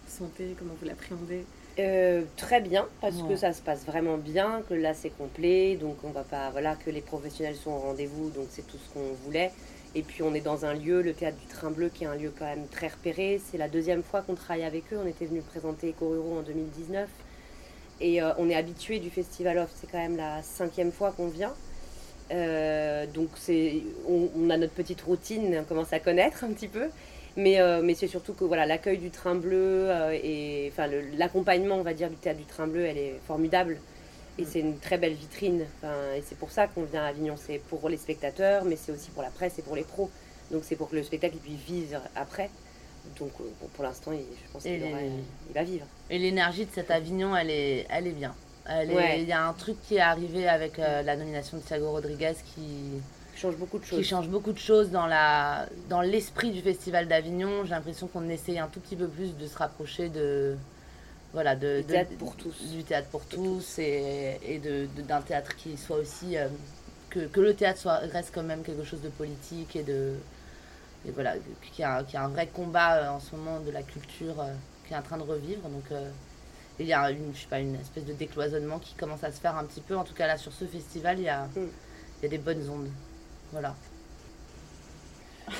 sentez, 0.08 0.56
comment 0.58 0.74
vous 0.80 0.86
l'appréhendez? 0.86 1.44
Euh, 1.86 2.22
très 2.36 2.60
bien, 2.60 2.86
parce 3.00 3.22
que 3.22 3.36
ça 3.36 3.52
se 3.52 3.62
passe 3.62 3.84
vraiment 3.84 4.16
bien, 4.16 4.62
que 4.68 4.74
là 4.74 4.94
c'est 4.94 5.10
complet, 5.10 5.76
donc 5.76 5.96
on 6.04 6.10
va 6.10 6.22
pas, 6.22 6.50
voilà, 6.50 6.76
que 6.76 6.90
les 6.90 7.00
professionnels 7.00 7.56
sont 7.56 7.70
au 7.70 7.78
rendez-vous, 7.78 8.30
donc 8.30 8.46
c'est 8.50 8.66
tout 8.66 8.78
ce 8.78 8.94
qu'on 8.94 9.12
voulait. 9.24 9.52
Et 9.94 10.02
puis 10.02 10.22
on 10.22 10.34
est 10.34 10.40
dans 10.40 10.64
un 10.64 10.74
lieu, 10.74 11.02
le 11.02 11.12
théâtre 11.12 11.36
du 11.38 11.46
Train 11.46 11.70
Bleu, 11.70 11.88
qui 11.88 12.04
est 12.04 12.06
un 12.06 12.14
lieu 12.14 12.32
quand 12.38 12.44
même 12.44 12.66
très 12.68 12.88
repéré. 12.88 13.40
C'est 13.50 13.58
la 13.58 13.68
deuxième 13.68 14.04
fois 14.04 14.22
qu'on 14.22 14.36
travaille 14.36 14.62
avec 14.62 14.84
eux. 14.92 14.98
On 15.04 15.06
était 15.06 15.26
venu 15.26 15.40
présenter 15.40 15.90
Eco 15.90 16.36
en 16.38 16.42
2019. 16.42 17.08
Et 18.00 18.22
euh, 18.22 18.32
on 18.38 18.48
est 18.48 18.54
habitué 18.54 18.98
du 18.98 19.10
Festival 19.10 19.58
Off, 19.58 19.70
c'est 19.74 19.90
quand 19.90 19.98
même 19.98 20.16
la 20.16 20.42
cinquième 20.42 20.92
fois 20.92 21.12
qu'on 21.12 21.28
vient. 21.28 21.52
Euh, 22.30 23.06
donc 23.06 23.28
c'est, 23.34 23.82
on, 24.08 24.48
a 24.50 24.56
notre 24.56 24.72
petite 24.72 25.00
routine, 25.02 25.58
on 25.60 25.64
commence 25.64 25.92
à 25.92 25.98
connaître 25.98 26.44
un 26.44 26.52
petit 26.52 26.68
peu. 26.68 26.86
Mais, 27.36 27.60
euh, 27.60 27.80
mais 27.82 27.94
c'est 27.94 28.08
surtout 28.08 28.34
que 28.34 28.44
voilà, 28.44 28.66
l'accueil 28.66 28.98
du 28.98 29.10
train 29.10 29.34
bleu 29.34 29.88
euh, 29.88 30.18
et 30.22 30.70
enfin, 30.72 30.88
l'accompagnement, 31.16 31.76
on 31.76 31.82
va 31.82 31.94
dire, 31.94 32.10
du 32.10 32.16
théâtre 32.16 32.38
du 32.38 32.46
train 32.46 32.66
bleu, 32.66 32.84
elle 32.84 32.98
est 32.98 33.20
formidable. 33.26 33.78
Et 34.38 34.44
c'est 34.44 34.60
une 34.60 34.78
très 34.78 34.96
belle 34.96 35.12
vitrine. 35.12 35.66
et 36.16 36.22
c'est 36.24 36.38
pour 36.38 36.50
ça 36.50 36.66
qu'on 36.66 36.84
vient 36.84 37.02
à 37.02 37.08
Avignon. 37.08 37.34
C'est 37.36 37.58
pour 37.58 37.88
les 37.88 37.98
spectateurs, 37.98 38.64
mais 38.64 38.76
c'est 38.76 38.90
aussi 38.92 39.10
pour 39.10 39.22
la 39.22 39.28
presse 39.28 39.58
et 39.58 39.62
pour 39.62 39.76
les 39.76 39.82
pros. 39.82 40.10
Donc 40.50 40.62
c'est 40.64 40.76
pour 40.76 40.88
que 40.88 40.96
le 40.96 41.02
spectacle 41.02 41.36
puisse 41.36 41.60
vivre 41.60 42.00
après. 42.16 42.48
Donc 43.18 43.32
euh, 43.40 43.44
pour 43.74 43.84
l'instant, 43.84 44.12
je 44.12 44.52
pense 44.52 44.62
qu'il 44.62 44.80
va 45.54 45.62
vivre. 45.62 45.86
Et 46.08 46.18
l'énergie 46.18 46.64
de 46.64 46.70
cet 46.72 46.90
Avignon, 46.90 47.36
elle 47.36 47.50
est, 47.50 47.86
elle 47.90 48.06
est 48.06 48.12
bien. 48.12 48.34
Il 48.68 49.24
y 49.24 49.32
a 49.32 49.44
un 49.44 49.52
truc 49.52 49.76
qui 49.82 49.96
est 49.96 50.00
arrivé 50.00 50.48
avec 50.48 50.76
la 50.76 51.16
nomination 51.16 51.56
de 51.56 51.62
Thiago 51.62 51.90
Rodriguez 51.90 52.34
qui, 52.54 53.00
change 53.40 53.56
beaucoup 53.56 53.78
de 53.78 53.84
choses. 53.84 53.98
Qui 53.98 54.04
change 54.04 54.28
beaucoup 54.28 54.52
de 54.52 54.58
choses 54.58 54.90
dans, 54.90 55.06
la, 55.06 55.66
dans 55.88 56.00
l'esprit 56.00 56.50
du 56.50 56.60
Festival 56.60 57.08
d'Avignon. 57.08 57.64
J'ai 57.64 57.70
l'impression 57.70 58.06
qu'on 58.06 58.28
essaye 58.28 58.58
un 58.58 58.68
tout 58.68 58.80
petit 58.80 58.96
peu 58.96 59.08
plus 59.08 59.36
de 59.36 59.46
se 59.46 59.56
rapprocher 59.56 60.08
de. 60.08 60.56
Voilà, 61.32 61.54
de, 61.54 61.78
du 61.80 61.84
théâtre 61.84 62.10
pour 62.18 62.36
tous. 62.36 62.70
Du 62.72 62.82
théâtre 62.82 63.08
pour 63.08 63.24
tous 63.24 63.78
et, 63.78 64.38
et 64.42 64.58
de, 64.58 64.86
d'un 65.02 65.20
théâtre 65.20 65.54
qui 65.56 65.76
soit 65.76 65.96
aussi. 65.96 66.36
Euh, 66.36 66.48
que, 67.08 67.20
que, 67.26 67.40
le 67.40 67.54
théâtre 67.54 67.80
soit, 67.80 67.98
reste 67.98 68.32
quand 68.34 68.42
même 68.42 68.62
quelque 68.62 68.84
chose 68.84 69.00
de 69.00 69.08
politique 69.08 69.76
et 69.76 69.82
de. 69.82 70.14
Et 71.06 71.10
voilà, 71.12 71.34
qui 71.72 71.82
a, 71.82 72.04
qui 72.04 72.16
a 72.16 72.24
un 72.24 72.28
vrai 72.28 72.46
combat 72.48 72.96
euh, 72.96 73.08
en 73.08 73.20
ce 73.20 73.34
moment 73.34 73.60
de 73.60 73.70
la 73.70 73.82
culture 73.82 74.38
euh, 74.38 74.52
qui 74.86 74.92
est 74.92 74.96
en 74.96 75.02
train 75.02 75.16
de 75.16 75.22
revivre. 75.22 75.62
Donc 75.68 75.84
il 76.78 76.86
y 76.86 76.92
a 76.92 77.10
une, 77.10 77.34
je 77.34 77.40
sais 77.40 77.46
pas, 77.46 77.60
une 77.60 77.74
espèce 77.76 78.04
de 78.04 78.12
décloisonnement 78.12 78.78
qui 78.78 78.94
commence 78.94 79.22
à 79.24 79.30
se 79.30 79.40
faire 79.40 79.56
un 79.56 79.64
petit 79.64 79.80
peu. 79.80 79.96
En 79.96 80.04
tout 80.04 80.14
cas, 80.14 80.26
là, 80.26 80.36
sur 80.36 80.52
ce 80.52 80.64
festival, 80.64 81.18
il 81.18 81.24
y 81.24 81.28
a, 81.28 81.44
mm. 81.44 81.50
il 81.56 82.22
y 82.22 82.26
a 82.26 82.28
des 82.28 82.38
bonnes 82.38 82.68
ondes. 82.68 82.90
Voilà. 83.52 83.74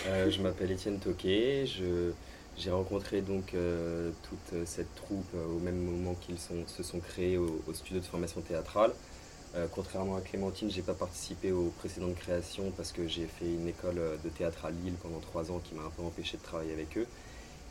Euh, 0.07 0.31
je 0.31 0.41
m'appelle 0.41 0.71
Étienne 0.71 0.99
Toquet. 0.99 1.67
j'ai 2.57 2.71
rencontré 2.71 3.23
donc 3.23 3.55
euh, 3.55 4.11
toute 4.23 4.67
cette 4.67 4.95
troupe 4.95 5.27
euh, 5.35 5.47
au 5.47 5.59
même 5.59 5.79
moment 5.79 6.15
qu'ils 6.15 6.39
se 6.39 6.83
sont 6.83 7.01
créés 7.01 7.39
au, 7.39 7.61
studio 7.73 8.01
de 8.01 8.07
formation 8.07 8.41
théâtrale. 8.41 8.93
contrairement 9.75 10.17
à 10.17 10.21
Clémentine, 10.21 10.71
j'ai 10.71 10.83
pas 10.83 10.95
participé 10.95 11.51
aux 11.51 11.73
précédentes 11.79 12.15
créations 12.15 12.71
parce 12.77 12.93
que 12.93 13.09
j'ai 13.09 13.27
fait 13.27 13.47
une 13.47 13.67
école 13.67 14.01
de 14.23 14.29
théâtre 14.29 14.65
à 14.65 14.71
Lille 14.71 14.95
pendant 15.03 15.19
trois 15.19 15.51
ans 15.51 15.61
qui 15.63 15.75
m'a 15.75 15.83
un 15.83 15.91
peu 15.91 16.03
empêché 16.03 16.37
de 16.37 16.43
travailler 16.43 16.73
avec 16.73 16.97
eux. 16.97 17.07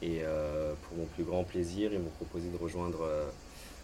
Et 0.02 0.22
pour 0.84 0.98
mon 0.98 1.06
plus 1.06 1.24
grand 1.24 1.44
plaisir, 1.46 1.94
ils 1.94 2.00
m'ont 2.00 2.16
proposé 2.22 2.50
de 2.50 2.58
rejoindre 2.58 3.08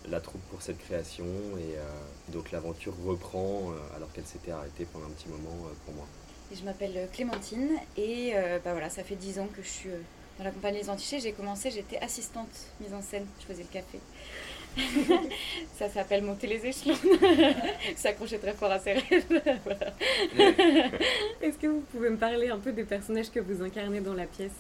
la 0.10 0.20
troupe 0.20 0.42
pour 0.50 0.62
cette 0.62 0.80
création. 0.80 1.26
Et 1.58 2.34
donc 2.34 2.52
l'aventure 2.52 2.94
reprend 3.06 3.72
alors 3.96 4.12
qu'elle 4.12 4.26
s'était 4.26 4.52
arrêtée 4.52 4.86
pendant 4.92 5.06
un 5.06 5.16
petit 5.16 5.30
moment 5.30 5.58
pour 5.86 5.94
moi 5.94 6.06
je 6.54 6.64
m'appelle 6.64 7.08
Clémentine 7.14 7.72
et 7.98 8.32
euh, 8.36 8.60
bah 8.64 8.72
voilà, 8.72 8.90
ça 8.90 9.04
fait 9.04 9.16
dix 9.16 9.40
ans 9.40 9.48
que 9.56 9.62
je 9.62 9.68
suis 9.68 9.90
euh, 9.90 10.00
dans 10.38 10.44
la 10.44 10.52
compagnie 10.52 10.80
Les 10.80 10.90
Antichés, 10.90 11.20
j'ai 11.20 11.32
commencé, 11.32 11.72
j'étais 11.72 11.98
assistante 11.98 12.50
mise 12.80 12.94
en 12.94 13.02
scène, 13.02 13.26
je 13.40 13.46
faisais 13.46 13.64
le 13.64 13.70
café. 13.70 14.00
ça 15.78 15.88
s'appelle 15.90 16.22
monter 16.22 16.48
les 16.48 16.66
échelons. 16.66 16.98
S'accrocher 17.96 18.40
très 18.40 18.54
fort 18.54 18.72
à 18.72 18.80
ses 18.80 18.94
rêves. 18.94 19.26
Est-ce 21.42 21.58
que 21.58 21.68
vous 21.68 21.80
pouvez 21.92 22.10
me 22.10 22.18
parler 22.18 22.50
un 22.50 22.60
peu 22.60 22.74
des 22.74 22.84
personnages 22.84 23.32
que 23.32 23.40
vous 23.40 23.64
incarnez 23.64 24.02
dans 24.02 24.14
la 24.14 24.26
pièce? 24.26 24.52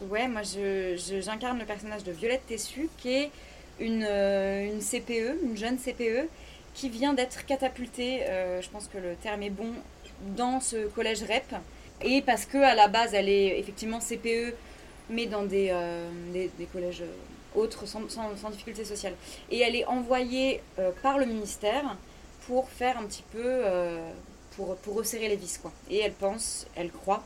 Ouais, 0.00 0.26
moi 0.26 0.42
j'incarne 0.42 1.58
le 1.58 1.64
personnage 1.64 2.02
de 2.02 2.12
Violette 2.12 2.46
Tessu, 2.48 2.88
qui 2.98 3.12
est 3.12 3.30
une, 3.78 4.04
euh, 4.08 4.66
une, 4.66 4.80
CPE, 4.80 5.44
une 5.44 5.56
jeune 5.56 5.78
CPE, 5.78 6.28
qui 6.74 6.88
vient 6.88 7.12
d'être 7.12 7.44
catapultée, 7.46 8.22
euh, 8.22 8.62
je 8.62 8.68
pense 8.70 8.86
que 8.86 8.98
le 8.98 9.14
terme 9.16 9.42
est 9.42 9.50
bon, 9.50 9.72
dans 10.36 10.60
ce 10.60 10.86
collège 10.88 11.22
REP. 11.22 11.54
Et 12.02 12.22
parce 12.22 12.46
qu'à 12.46 12.74
la 12.74 12.88
base, 12.88 13.14
elle 13.14 13.28
est 13.28 13.58
effectivement 13.58 13.98
CPE, 13.98 14.54
mais 15.10 15.26
dans 15.26 15.44
des, 15.44 15.68
euh, 15.70 16.08
des, 16.32 16.66
collèges 16.72 17.02
autres, 17.54 17.86
sans, 17.86 18.08
sans, 18.08 18.50
difficulté 18.50 18.84
sociale. 18.84 19.14
Et 19.50 19.60
elle 19.60 19.76
est 19.76 19.84
envoyée 19.84 20.62
par 21.02 21.18
le 21.18 21.26
ministère 21.26 21.96
pour 22.46 22.70
faire 22.70 22.96
un 22.96 23.04
petit 23.04 23.24
peu, 23.32 23.62
pour, 24.56 24.76
pour 24.76 24.94
resserrer 24.94 25.28
les 25.28 25.36
vis. 25.36 25.58
Quoi. 25.58 25.72
Et 25.90 25.98
elle 25.98 26.12
pense, 26.12 26.66
elle 26.76 26.90
croit 26.90 27.22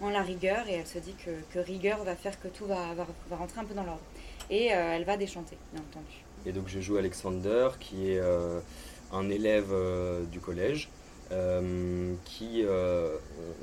en 0.00 0.10
la 0.10 0.22
rigueur, 0.22 0.66
et 0.68 0.74
elle 0.74 0.86
se 0.86 0.98
dit 0.98 1.14
que, 1.24 1.30
que 1.54 1.58
rigueur 1.64 2.02
va 2.04 2.16
faire 2.16 2.40
que 2.40 2.48
tout 2.48 2.66
va, 2.66 2.94
va, 2.94 3.06
va 3.30 3.36
rentrer 3.36 3.60
un 3.60 3.64
peu 3.64 3.74
dans 3.74 3.84
l'ordre 3.84 4.02
et 4.50 4.72
euh, 4.72 4.92
elle 4.94 5.04
va 5.04 5.16
déchanter, 5.16 5.56
bien 5.72 5.82
entendu. 5.82 6.24
Et 6.44 6.52
donc 6.52 6.68
je 6.68 6.80
joue 6.80 6.96
Alexander, 6.96 7.70
qui 7.80 8.12
est 8.12 8.18
euh, 8.18 8.60
un 9.12 9.28
élève 9.30 9.68
euh, 9.72 10.24
du 10.24 10.40
collège, 10.40 10.88
qui, 12.24 12.64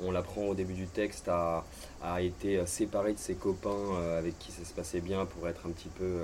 on, 0.02 0.10
l'apprend 0.10 0.42
au 0.42 0.54
début 0.54 0.74
du 0.74 0.86
texte, 0.86 1.28
a, 1.28 1.64
a, 2.02 2.20
été 2.20 2.64
séparé 2.66 3.14
de 3.14 3.18
ses 3.18 3.34
copains 3.34 3.96
avec 4.18 4.38
qui 4.38 4.52
ça 4.52 4.64
se 4.64 4.72
passait 4.72 5.00
bien 5.00 5.24
pour 5.26 5.48
être 5.48 5.66
un 5.66 5.70
petit 5.70 5.88
peu 5.88 6.20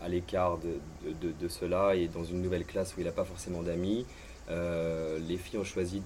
à 0.00 0.08
l'écart 0.08 0.58
de, 0.58 0.78
de, 1.20 1.32
de, 1.32 1.48
cela 1.48 1.96
et 1.96 2.06
dans 2.06 2.24
une 2.24 2.40
nouvelle 2.40 2.64
classe 2.64 2.96
où 2.96 3.00
il 3.00 3.06
n'a 3.06 3.12
pas 3.12 3.24
forcément 3.24 3.62
d'amis. 3.62 4.06
les 4.48 5.36
filles 5.36 5.58
ont 5.58 5.64
choisi 5.64 6.00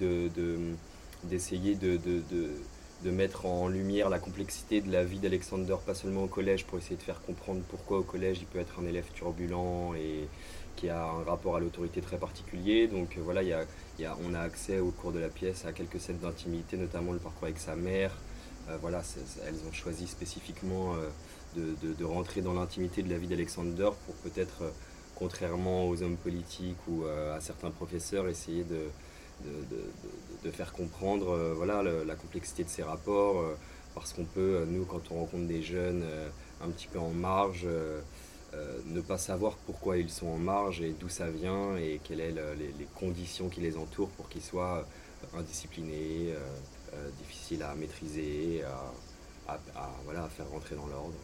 d'essayer 1.25 1.75
de, 1.75 1.99
de 3.04 3.11
mettre 3.11 3.46
en 3.46 3.68
lumière 3.68 4.08
la 4.08 4.18
complexité 4.18 4.80
de 4.80 4.90
la 4.92 5.04
vie 5.04 5.18
d'Alexander, 5.18 5.76
pas 5.84 5.94
seulement 5.94 6.25
au 6.25 6.28
collège, 6.28 6.64
pour 6.64 6.78
essayer 6.78 6.96
de 6.96 7.02
faire 7.02 7.20
comprendre 7.22 7.61
pourquoi 7.68 7.99
au 7.99 8.02
collège 8.02 8.38
il 8.40 8.46
peut 8.46 8.58
être 8.61 8.78
un 8.80 8.87
élève 8.87 9.06
turbulent 9.14 9.94
et 9.94 10.28
qui 10.76 10.88
a 10.88 11.05
un 11.05 11.25
rapport 11.25 11.57
à 11.57 11.61
l'autorité 11.61 12.00
très 12.00 12.19
particulier. 12.19 12.88
Donc 12.88 13.17
euh, 13.17 13.21
voilà, 13.23 13.43
y 13.43 13.52
a, 13.52 13.67
on 14.25 14.35
a 14.35 14.41
accès 14.41 14.81
au 14.81 14.91
cours 14.91 15.12
de 15.12 15.19
la 15.19 15.29
pièce 15.29 15.64
à 15.64 15.73
quelques 15.73 16.00
scènes 16.00 16.19
d'intimité, 16.19 16.76
notamment 16.76 17.12
le 17.12 17.19
parcours 17.19 17.45
avec 17.45 17.59
sa 17.59 17.76
mère. 17.76 18.12
Euh, 18.69 18.76
voilà, 18.81 19.02
elles 19.47 19.61
ont 19.69 19.73
choisi 19.73 20.07
spécifiquement 20.07 20.95
euh, 20.95 21.73
de, 21.83 22.05
rentrer 22.05 22.41
dans 22.41 22.55
l'intimité 22.55 23.02
de 23.02 23.11
la 23.11 23.19
vie 23.19 23.26
d'Alexander 23.26 23.91
pour 24.07 24.14
peut-être, 24.17 24.73
contrairement 25.17 25.88
aux 25.88 26.02
hommes 26.02 26.17
politiques 26.17 26.79
ou 26.88 27.05
à 27.05 27.41
certains 27.41 27.71
professeurs, 27.71 28.26
essayer 28.29 28.64
de, 28.64 30.50
faire 30.50 30.73
comprendre 30.73 31.52
voilà, 31.55 31.83
la 31.83 32.14
complexité 32.14 32.64
de 32.64 32.71
ces 32.71 32.83
rapports, 32.83 33.45
parce 33.95 34.14
qu'on 34.14 34.25
peut, 34.25 34.64
nous, 34.67 34.85
quand 34.87 35.11
on 35.11 35.17
rencontre 35.21 35.47
des 35.47 35.62
jeunes 35.62 36.05
un 36.62 36.71
petit 36.71 36.87
peu 36.87 36.99
en 36.99 37.11
marge, 37.11 37.67
ne 38.87 39.00
pas 39.00 39.18
savoir 39.18 39.56
pourquoi 39.66 39.97
ils 39.97 40.11
sont 40.11 40.26
en 40.26 40.37
marge 40.37 40.82
et 40.82 40.94
d'où 40.99 41.09
ça 41.09 41.30
vient 41.30 41.76
et 41.76 42.00
quelles 42.04 42.35
sont 42.35 42.40
les, 42.59 42.87
conditions 42.94 43.49
qui 43.49 43.61
les 43.61 43.76
entourent 43.76 44.11
pour 44.11 44.28
qu'ils 44.28 44.42
soient 44.42 44.87
indisciplinés, 45.35 46.35
difficiles 47.18 47.62
à 47.62 47.75
maîtriser, 47.75 48.62
à, 49.49 49.90
voilà, 50.04 50.25
à 50.25 50.28
faire 50.28 50.49
rentrer 50.50 50.76
dans 50.76 50.87
l'ordre. 50.87 51.14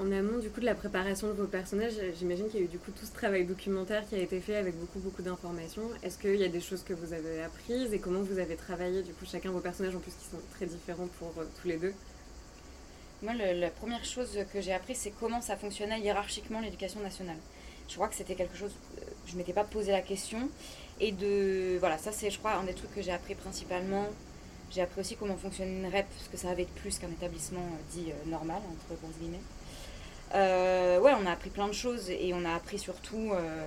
En 0.00 0.10
amont 0.10 0.38
du 0.38 0.48
coup 0.48 0.60
de 0.60 0.64
la 0.64 0.74
préparation 0.74 1.28
de 1.28 1.34
vos 1.34 1.46
personnages, 1.46 1.92
j'imagine 2.18 2.48
qu'il 2.48 2.60
y 2.60 2.62
a 2.62 2.64
eu 2.64 2.68
du 2.68 2.78
coup 2.78 2.92
tout 2.92 3.04
ce 3.04 3.12
travail 3.12 3.44
documentaire 3.44 4.06
qui 4.08 4.14
a 4.14 4.18
été 4.18 4.40
fait 4.40 4.56
avec 4.56 4.78
beaucoup 4.78 4.98
beaucoup 5.00 5.20
d'informations. 5.20 5.82
Est-ce 6.02 6.18
qu'il 6.18 6.36
y 6.36 6.44
a 6.44 6.48
des 6.48 6.62
choses 6.62 6.82
que 6.82 6.94
vous 6.94 7.12
avez 7.12 7.42
apprises 7.42 7.92
et 7.92 7.98
comment 7.98 8.22
vous 8.22 8.38
avez 8.38 8.56
travaillé 8.56 9.02
du 9.02 9.12
coup 9.12 9.26
chacun 9.26 9.50
vos 9.50 9.60
personnages 9.60 9.94
en 9.94 9.98
plus 9.98 10.12
qui 10.12 10.24
sont 10.30 10.40
très 10.52 10.64
différents 10.64 11.08
pour 11.18 11.34
euh, 11.38 11.44
tous 11.60 11.68
les 11.68 11.76
deux? 11.76 11.92
Moi 13.22 13.34
la 13.34 13.70
première 13.70 14.04
chose 14.04 14.38
que 14.52 14.60
j'ai 14.60 14.72
appris 14.72 14.94
c'est 14.94 15.12
comment 15.20 15.40
ça 15.40 15.56
fonctionnait 15.56 16.00
hiérarchiquement 16.00 16.60
l'éducation 16.60 17.00
nationale. 17.00 17.36
Je 17.88 17.94
crois 17.94 18.08
que 18.08 18.14
c'était 18.14 18.34
quelque 18.34 18.56
chose, 18.56 18.72
euh, 18.98 19.04
je 19.26 19.36
m'étais 19.36 19.52
pas 19.52 19.64
posé 19.64 19.92
la 19.92 20.02
question 20.02 20.48
et 21.00 21.12
de 21.12 21.76
voilà 21.78 21.98
ça 21.98 22.12
c'est 22.12 22.30
je 22.30 22.38
crois 22.38 22.54
un 22.54 22.64
des 22.64 22.74
trucs 22.74 22.94
que 22.94 23.02
j'ai 23.02 23.12
appris 23.12 23.34
principalement. 23.34 24.06
J'ai 24.70 24.80
appris 24.80 25.00
aussi 25.02 25.16
comment 25.16 25.36
fonctionne 25.36 25.68
une 25.68 25.86
REP 25.86 26.06
parce 26.08 26.28
que 26.28 26.36
ça 26.36 26.50
avait 26.50 26.66
plus 26.80 26.98
qu'un 26.98 27.10
établissement 27.10 27.60
euh, 27.60 27.92
dit 27.92 28.12
normal 28.26 28.62
entre 28.70 29.00
grosses 29.00 29.18
guillemets. 29.20 29.40
Euh, 30.34 30.98
ouais, 31.00 31.12
on 31.20 31.26
a 31.26 31.32
appris 31.32 31.50
plein 31.50 31.68
de 31.68 31.74
choses 31.74 32.08
et 32.08 32.32
on 32.34 32.44
a 32.44 32.54
appris 32.54 32.78
surtout 32.78 33.32
euh, 33.32 33.66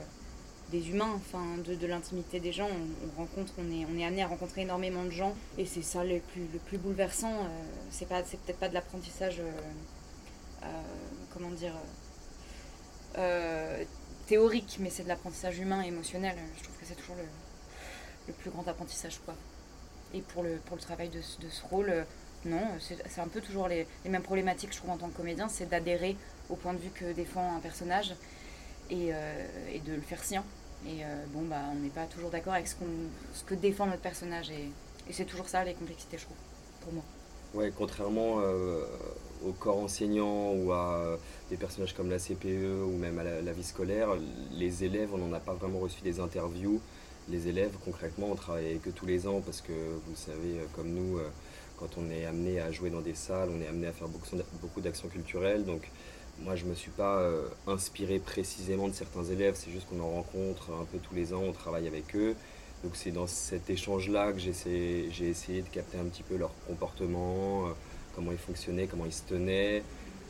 des 0.71 0.89
humains, 0.89 1.13
enfin 1.15 1.57
de, 1.65 1.75
de 1.75 1.87
l'intimité 1.87 2.39
des 2.39 2.51
gens. 2.51 2.67
On, 2.67 3.19
rencontre, 3.19 3.53
on 3.57 3.71
est, 3.71 3.85
on 3.85 3.97
est 3.97 4.05
amené 4.05 4.23
à 4.23 4.27
rencontrer 4.27 4.61
énormément 4.61 5.03
de 5.03 5.11
gens 5.11 5.35
et 5.57 5.65
c'est 5.65 5.81
ça 5.81 6.03
le 6.03 6.19
plus, 6.19 6.47
le 6.53 6.59
plus 6.59 6.77
bouleversant. 6.77 7.31
Euh, 7.31 7.47
c'est 7.91 8.07
pas, 8.07 8.23
c'est 8.23 8.39
peut-être 8.39 8.59
pas 8.59 8.69
de 8.69 8.73
l'apprentissage, 8.73 9.41
comment 11.33 11.51
dire, 11.51 11.75
théorique, 14.27 14.77
mais 14.79 14.89
c'est 14.89 15.03
de 15.03 15.07
l'apprentissage 15.07 15.59
humain 15.59 15.83
et 15.83 15.87
émotionnel. 15.87 16.35
Je 16.57 16.63
trouve 16.63 16.75
que 16.77 16.85
c'est 16.85 16.95
toujours 16.95 17.15
le, 17.15 17.27
le, 18.27 18.33
plus 18.33 18.49
grand 18.49 18.67
apprentissage, 18.67 19.19
quoi. 19.23 19.35
Et 20.13 20.21
pour 20.21 20.43
le, 20.43 20.57
pour 20.65 20.75
le 20.75 20.81
travail 20.81 21.09
de, 21.09 21.19
de 21.19 21.49
ce 21.49 21.63
rôle, 21.63 22.05
non, 22.45 22.63
c'est 22.79 23.21
un 23.21 23.27
peu 23.27 23.41
toujours 23.41 23.67
les, 23.67 23.87
les, 24.03 24.09
mêmes 24.09 24.21
problématiques, 24.21 24.71
je 24.71 24.77
trouve, 24.77 24.91
en 24.91 24.97
tant 24.97 25.09
que 25.09 25.17
comédien, 25.17 25.47
c'est 25.47 25.67
d'adhérer 25.67 26.15
au 26.49 26.55
point 26.55 26.73
de 26.73 26.79
vue 26.79 26.91
que 26.91 27.11
défend 27.11 27.55
un 27.55 27.59
personnage 27.59 28.13
et, 28.89 29.13
euh, 29.13 29.45
et 29.73 29.79
de 29.79 29.93
le 29.93 30.01
faire 30.01 30.23
sien. 30.23 30.43
Et 30.85 31.03
euh, 31.03 31.25
bon, 31.33 31.43
bah, 31.43 31.61
on 31.71 31.75
n'est 31.75 31.89
pas 31.89 32.05
toujours 32.05 32.29
d'accord 32.29 32.53
avec 32.53 32.67
ce, 32.67 32.75
ce, 33.33 33.43
que 33.43 33.55
défend 33.55 33.87
notre 33.87 34.01
personnage. 34.01 34.51
Et, 34.51 34.69
c'est 35.11 35.25
toujours 35.25 35.47
ça, 35.47 35.63
les 35.63 35.73
complexités, 35.73 36.17
je 36.17 36.25
trouve, 36.25 36.37
pour 36.81 36.93
moi. 36.93 37.03
Ouais, 37.53 37.71
contrairement 37.75 38.39
euh, 38.39 38.83
au 39.45 39.51
corps 39.51 39.77
enseignant 39.77 40.51
ou 40.53 40.71
à 40.71 41.17
des 41.49 41.57
personnages 41.57 41.93
comme 41.93 42.09
la 42.09 42.17
CPE 42.17 42.83
ou 42.83 42.97
même 42.97 43.19
à 43.19 43.23
la, 43.23 43.51
vie 43.53 43.63
scolaire, 43.63 44.09
les 44.51 44.83
élèves, 44.83 45.09
on 45.13 45.19
n'en 45.19 45.31
a 45.31 45.39
pas 45.39 45.53
vraiment 45.53 45.79
reçu 45.79 46.01
des 46.01 46.19
interviews. 46.19 46.81
Les 47.29 47.47
élèves, 47.47 47.71
concrètement, 47.85 48.27
on 48.31 48.35
travaille 48.35 48.79
que 48.79 48.89
tous 48.89 49.05
les 49.05 49.27
ans 49.27 49.41
parce 49.41 49.61
que 49.61 49.71
vous 49.71 50.15
savez, 50.15 50.59
comme 50.75 50.89
nous, 50.89 51.19
quand 51.77 51.97
on 51.97 52.09
est 52.09 52.25
amené 52.25 52.59
à 52.59 52.71
jouer 52.71 52.89
dans 52.89 53.01
des 53.01 53.15
salles, 53.15 53.49
on 53.55 53.61
est 53.61 53.67
amené 53.67 53.87
à 53.87 53.93
faire 53.93 54.07
beaucoup, 54.07 54.35
beaucoup 54.61 54.81
d'actions 54.81 55.07
culturelles. 55.07 55.65
Donc 55.65 55.89
moi, 56.39 56.55
je 56.55 56.65
ne 56.65 56.69
me 56.71 56.75
suis 56.75 56.91
pas 56.91 57.19
euh, 57.19 57.47
inspiré 57.67 58.19
précisément 58.19 58.87
de 58.87 58.93
certains 58.93 59.23
élèves, 59.23 59.55
c'est 59.57 59.71
juste 59.71 59.87
qu'on 59.89 60.01
en 60.01 60.09
rencontre 60.09 60.69
un 60.71 60.85
peu 60.85 60.97
tous 60.97 61.15
les 61.15 61.33
ans, 61.33 61.41
on 61.43 61.53
travaille 61.53 61.87
avec 61.87 62.15
eux. 62.15 62.35
Donc 62.83 62.95
c'est 62.95 63.11
dans 63.11 63.25
cet 63.25 63.69
échange-là 63.69 64.31
que 64.33 64.39
j'ai 64.39 64.49
essayé, 64.49 65.61
de 65.61 65.69
capter 65.69 65.97
un 65.97 66.05
petit 66.05 66.23
peu 66.23 66.35
leur 66.35 66.51
comportement, 66.67 67.67
euh, 67.67 67.69
comment 68.15 68.31
ils 68.31 68.37
fonctionnaient, 68.37 68.85
comment 68.85 69.05
ils 69.05 69.13
se 69.13 69.23
tenaient. 69.23 69.81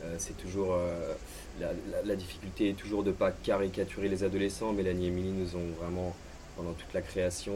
Euh, 0.04 0.14
c'est 0.18 0.36
toujours 0.36 0.76
la, 1.58 2.16
difficulté 2.16 2.70
est 2.70 2.74
toujours 2.74 3.02
de 3.02 3.08
ne 3.08 3.14
pas 3.14 3.32
caricaturer 3.32 4.08
les 4.08 4.24
adolescents. 4.24 4.72
Mélanie 4.72 5.06
et 5.06 5.08
Émilie 5.08 5.32
nous 5.32 5.56
ont 5.56 5.72
vraiment, 5.80 6.14
pendant 6.56 6.72
toute 6.72 6.92
la 6.94 7.00
création, 7.00 7.54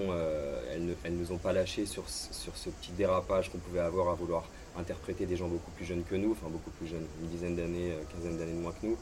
elles 0.72 0.84
ne 0.84 1.18
nous 1.18 1.32
ont 1.32 1.38
pas 1.38 1.52
lâché 1.52 1.86
sur, 1.86 2.08
sur 2.08 2.56
ce 2.56 2.70
petit 2.70 2.92
dérapage 2.92 3.50
qu'on 3.50 3.58
pouvait 3.58 3.80
avoir 3.80 4.08
à 4.08 4.14
vouloir 4.14 4.44
interpréter 4.80 5.26
des 5.26 5.36
gens 5.36 5.48
beaucoup 5.48 5.70
plus 5.72 5.84
jeunes 5.84 6.02
que 6.02 6.14
nous, 6.14 6.32
enfin 6.32 6.48
beaucoup 6.50 6.70
plus 6.70 6.86
jeunes, 6.86 7.06
une 7.22 7.28
dizaine 7.28 7.56
d'années, 7.56 7.92
euh, 7.92 8.02
quinzaine 8.12 8.36
d'années 8.38 8.52
de 8.52 8.58
moins 8.58 8.72
que 8.72 8.86
nous. 8.86 8.96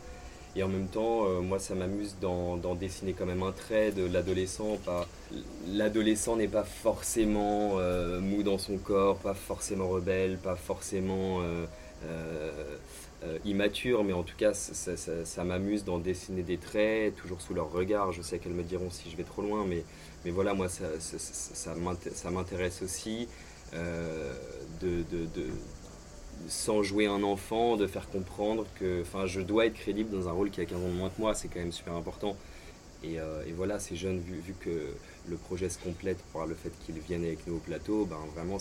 Et 0.57 0.63
en 0.63 0.69
même 0.69 0.89
temps, 0.89 1.27
euh, 1.27 1.41
moi, 1.41 1.59
ça 1.59 1.75
m'amuse 1.75 2.17
d'en 2.21 2.75
dessiner 2.75 3.13
quand 3.13 3.27
même 3.27 3.43
un 3.43 3.53
trait 3.53 3.93
de 3.93 4.07
l'adolescent. 4.07 4.79
L'adolescent 5.69 6.37
n'est 6.37 6.49
pas 6.49 6.65
forcément 6.65 7.73
euh, 7.79 8.21
mou 8.21 8.43
dans 8.43 8.59
son 8.59 8.79
corps, 8.79 9.19
pas 9.19 9.35
forcément 9.35 9.89
rebelle, 9.89 10.39
pas 10.39 10.57
forcément 10.57 11.43
immature, 13.45 14.05
mais 14.05 14.13
en 14.13 14.23
tout 14.23 14.37
cas, 14.37 14.55
ça, 14.55 15.45
m'amuse 15.45 15.85
d'en 15.85 15.99
dessiner 15.99 16.43
des 16.43 16.57
traits, 16.57 17.15
toujours 17.17 17.41
sous 17.41 17.55
leur 17.55 17.71
regard. 17.71 18.13
Je 18.13 18.23
sais 18.23 18.39
qu'elles 18.39 18.53
me 18.53 18.63
diront 18.63 18.91
si 18.91 19.11
je 19.11 19.17
vais 19.17 19.25
trop 19.25 19.43
loin, 19.43 19.65
mais, 19.67 19.85
mais 20.25 20.31
voilà, 20.31 20.55
moi, 20.55 20.69
ça 20.69 22.31
m'intéresse 22.31 22.83
aussi. 22.83 23.29
Euh, 23.75 24.35
de, 24.81 25.05
sans 26.47 26.83
jouer 26.83 27.07
un 27.07 27.23
enfant, 27.25 27.77
de 27.77 27.87
faire 27.87 28.09
comprendre 28.09 28.65
que 28.79 29.03
enfin, 29.03 29.27
je 29.27 29.41
dois 29.41 29.67
être 29.67 29.75
crédible 29.75 30.11
dans 30.11 30.29
un 30.29 30.33
rôle 30.33 30.51
qui 30.51 30.61
a 30.61 30.65
15 30.65 30.79
ans 30.79 30.89
de 30.89 30.93
moins 30.93 31.11
que 31.11 31.21
moi, 31.21 31.35
c'est 31.35 31.49
quand 31.49 31.59
même 31.59 31.73
super 31.73 31.95
important. 31.95 32.37
Et, 33.03 33.21
euh, 33.21 33.45
et, 33.47 33.53
voilà, 33.53 33.79
ces 33.79 33.97
jeunes, 33.97 34.21
vu, 34.21 34.41
vu, 34.41 34.55
que 34.59 34.95
le 35.29 35.37
projet 35.37 35.69
se 35.69 35.79
complète 35.79 36.19
par 36.33 36.47
le 36.47 36.55
fait 36.55 36.73
qu'ils 36.85 36.99
viennent 36.99 37.25
avec 37.25 37.47
nous 37.47 37.57
au 37.57 37.61
plateau, 37.61 38.07
ben 38.07 38.19
vraiment, 38.35 38.59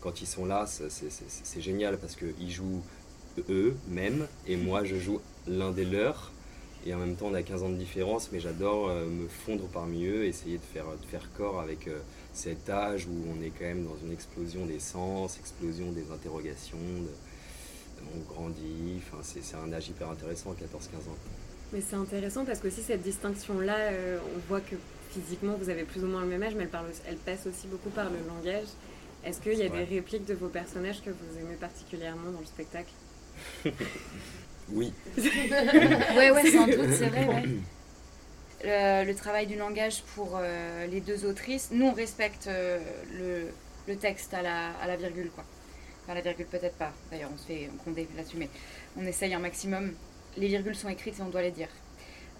quand 0.00 0.20
ils 0.20 0.26
sont 0.26 0.44
là, 0.44 0.66
c'est 0.66 1.60
génial 1.60 1.98
parce 1.98 2.16
qu'ils 2.16 2.50
jouent 2.50 2.82
eux-mêmes 3.48 4.26
et 4.46 4.56
moi, 4.56 4.84
je 4.84 4.96
joue 4.96 5.20
l'un 5.46 5.70
des 5.70 5.84
leurs. 5.84 6.32
Et 6.86 6.94
en 6.94 6.98
même 6.98 7.16
temps, 7.16 7.26
on 7.26 7.34
a 7.34 7.42
15 7.42 7.64
ans 7.64 7.68
de 7.68 7.74
différence, 7.74 8.30
mais 8.30 8.38
j'adore 8.38 8.88
euh, 8.88 9.06
me 9.06 9.26
fondre 9.26 9.66
parmi 9.72 10.06
eux, 10.06 10.24
essayer 10.24 10.56
de 10.56 10.62
faire, 10.62 10.86
de 10.86 11.06
faire 11.06 11.28
corps 11.36 11.60
avec 11.60 11.88
cet 12.32 12.70
âge 12.70 13.06
où 13.06 13.36
on 13.36 13.42
est 13.42 13.50
quand 13.50 13.64
même 13.64 13.84
dans 13.84 13.96
une 14.04 14.12
explosion 14.12 14.66
des 14.66 14.78
sens, 14.78 15.38
explosion 15.38 15.90
des 15.90 16.12
interrogations. 16.12 16.78
on 18.14 18.32
grandit, 18.32 18.98
enfin, 18.98 19.18
c'est 19.22 19.56
un 19.56 19.72
âge 19.72 19.88
hyper 19.88 20.10
intéressant, 20.10 20.52
14-15 20.52 20.54
ans. 21.10 21.16
Mais 21.72 21.80
c'est 21.80 21.96
intéressant 21.96 22.44
parce 22.44 22.60
que 22.60 22.68
aussi 22.68 22.82
cette 22.82 23.02
distinction-là, 23.02 23.76
euh, 23.76 24.18
on 24.36 24.38
voit 24.48 24.60
que 24.60 24.76
physiquement 25.10 25.56
vous 25.60 25.68
avez 25.68 25.84
plus 25.84 26.04
ou 26.04 26.06
moins 26.06 26.22
le 26.22 26.28
même 26.28 26.42
âge, 26.42 26.54
mais 26.54 26.64
elle, 26.64 26.70
parle, 26.70 26.86
elle 27.08 27.16
passe 27.16 27.46
aussi 27.46 27.66
beaucoup 27.66 27.90
par 27.90 28.10
le 28.10 28.18
langage. 28.28 28.68
Est-ce 29.24 29.40
qu'il 29.40 29.54
y 29.54 29.62
a 29.62 29.68
des 29.68 29.84
répliques 29.84 30.24
de 30.24 30.34
vos 30.34 30.48
personnages 30.48 31.02
que 31.02 31.10
vous 31.10 31.38
aimez 31.40 31.56
particulièrement 31.56 32.30
dans 32.30 32.40
le 32.40 32.46
spectacle? 32.46 32.92
Oui. 34.72 34.92
ouais, 35.18 36.30
ouais, 36.30 36.50
sans 36.50 36.66
doute, 36.66 36.92
c'est 36.92 37.08
vrai. 37.08 37.26
Ouais. 37.26 37.42
Le, 38.64 39.12
travail 39.12 39.46
du 39.46 39.56
langage 39.56 40.02
pour 40.14 40.38
euh, 40.40 40.86
les 40.86 41.00
deux 41.00 41.24
autrices, 41.24 41.68
nous 41.72 41.86
on 41.86 41.92
respecte 41.92 42.48
euh, 42.48 42.80
le, 43.16 43.48
le, 43.86 43.96
texte 43.96 44.34
à 44.34 44.42
la, 44.42 44.70
à 44.82 44.88
la 44.88 44.96
virgule, 44.96 45.30
quoi. 45.30 45.44
Enfin, 46.02 46.14
la 46.14 46.20
virgule 46.20 46.46
peut-être 46.46 46.76
pas, 46.76 46.92
d'ailleurs 47.10 47.30
on 47.32 47.38
se 47.38 47.46
fait 47.46 47.70
gronder 47.84 48.08
là-dessus, 48.16 48.38
mais 48.38 48.48
on 48.96 49.04
essaye 49.06 49.34
un 49.34 49.38
maximum. 49.38 49.92
Les 50.36 50.48
virgules 50.48 50.74
sont 50.74 50.88
écrites 50.88 51.18
et 51.18 51.22
on 51.22 51.28
doit 51.28 51.42
les 51.42 51.52
dire. 51.52 51.68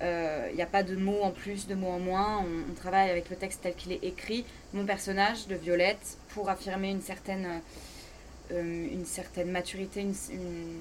Il 0.01 0.07
euh, 0.07 0.53
n'y 0.53 0.63
a 0.63 0.67
pas 0.67 0.83
de 0.83 0.97
mots 0.97 1.23
en 1.23 1.31
plus, 1.31 1.69
de 1.69 1.75
mots 1.75 1.91
en 1.91 2.01
moins. 2.01 2.45
On, 2.71 2.75
travaille 2.75 3.11
avec 3.11 3.31
le 3.31 3.37
texte 3.37 3.61
tel 3.63 3.75
qu'il 3.75 3.93
est 3.93 4.03
écrit. 4.03 4.45
Mon 4.75 4.85
personnage 4.85 5.47
de 5.47 5.55
Violette, 5.55 6.19
pour 6.31 6.51
affirmer 6.51 6.91
une 6.91 7.03
certaine, 7.03 7.63
une 8.51 9.07
certaine 9.07 9.51
maturité 9.51 10.01
une, 10.01 10.15
une, 10.33 10.81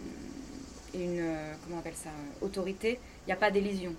euh, 1.00 1.54
comment 1.64 1.78
on 1.78 1.80
appelle 1.80 1.96
ça, 1.96 2.10
autorité, 2.42 3.00
il 3.24 3.28
n'y 3.28 3.34
a 3.34 3.38
pas 3.38 3.52
d'élision. 3.52 3.94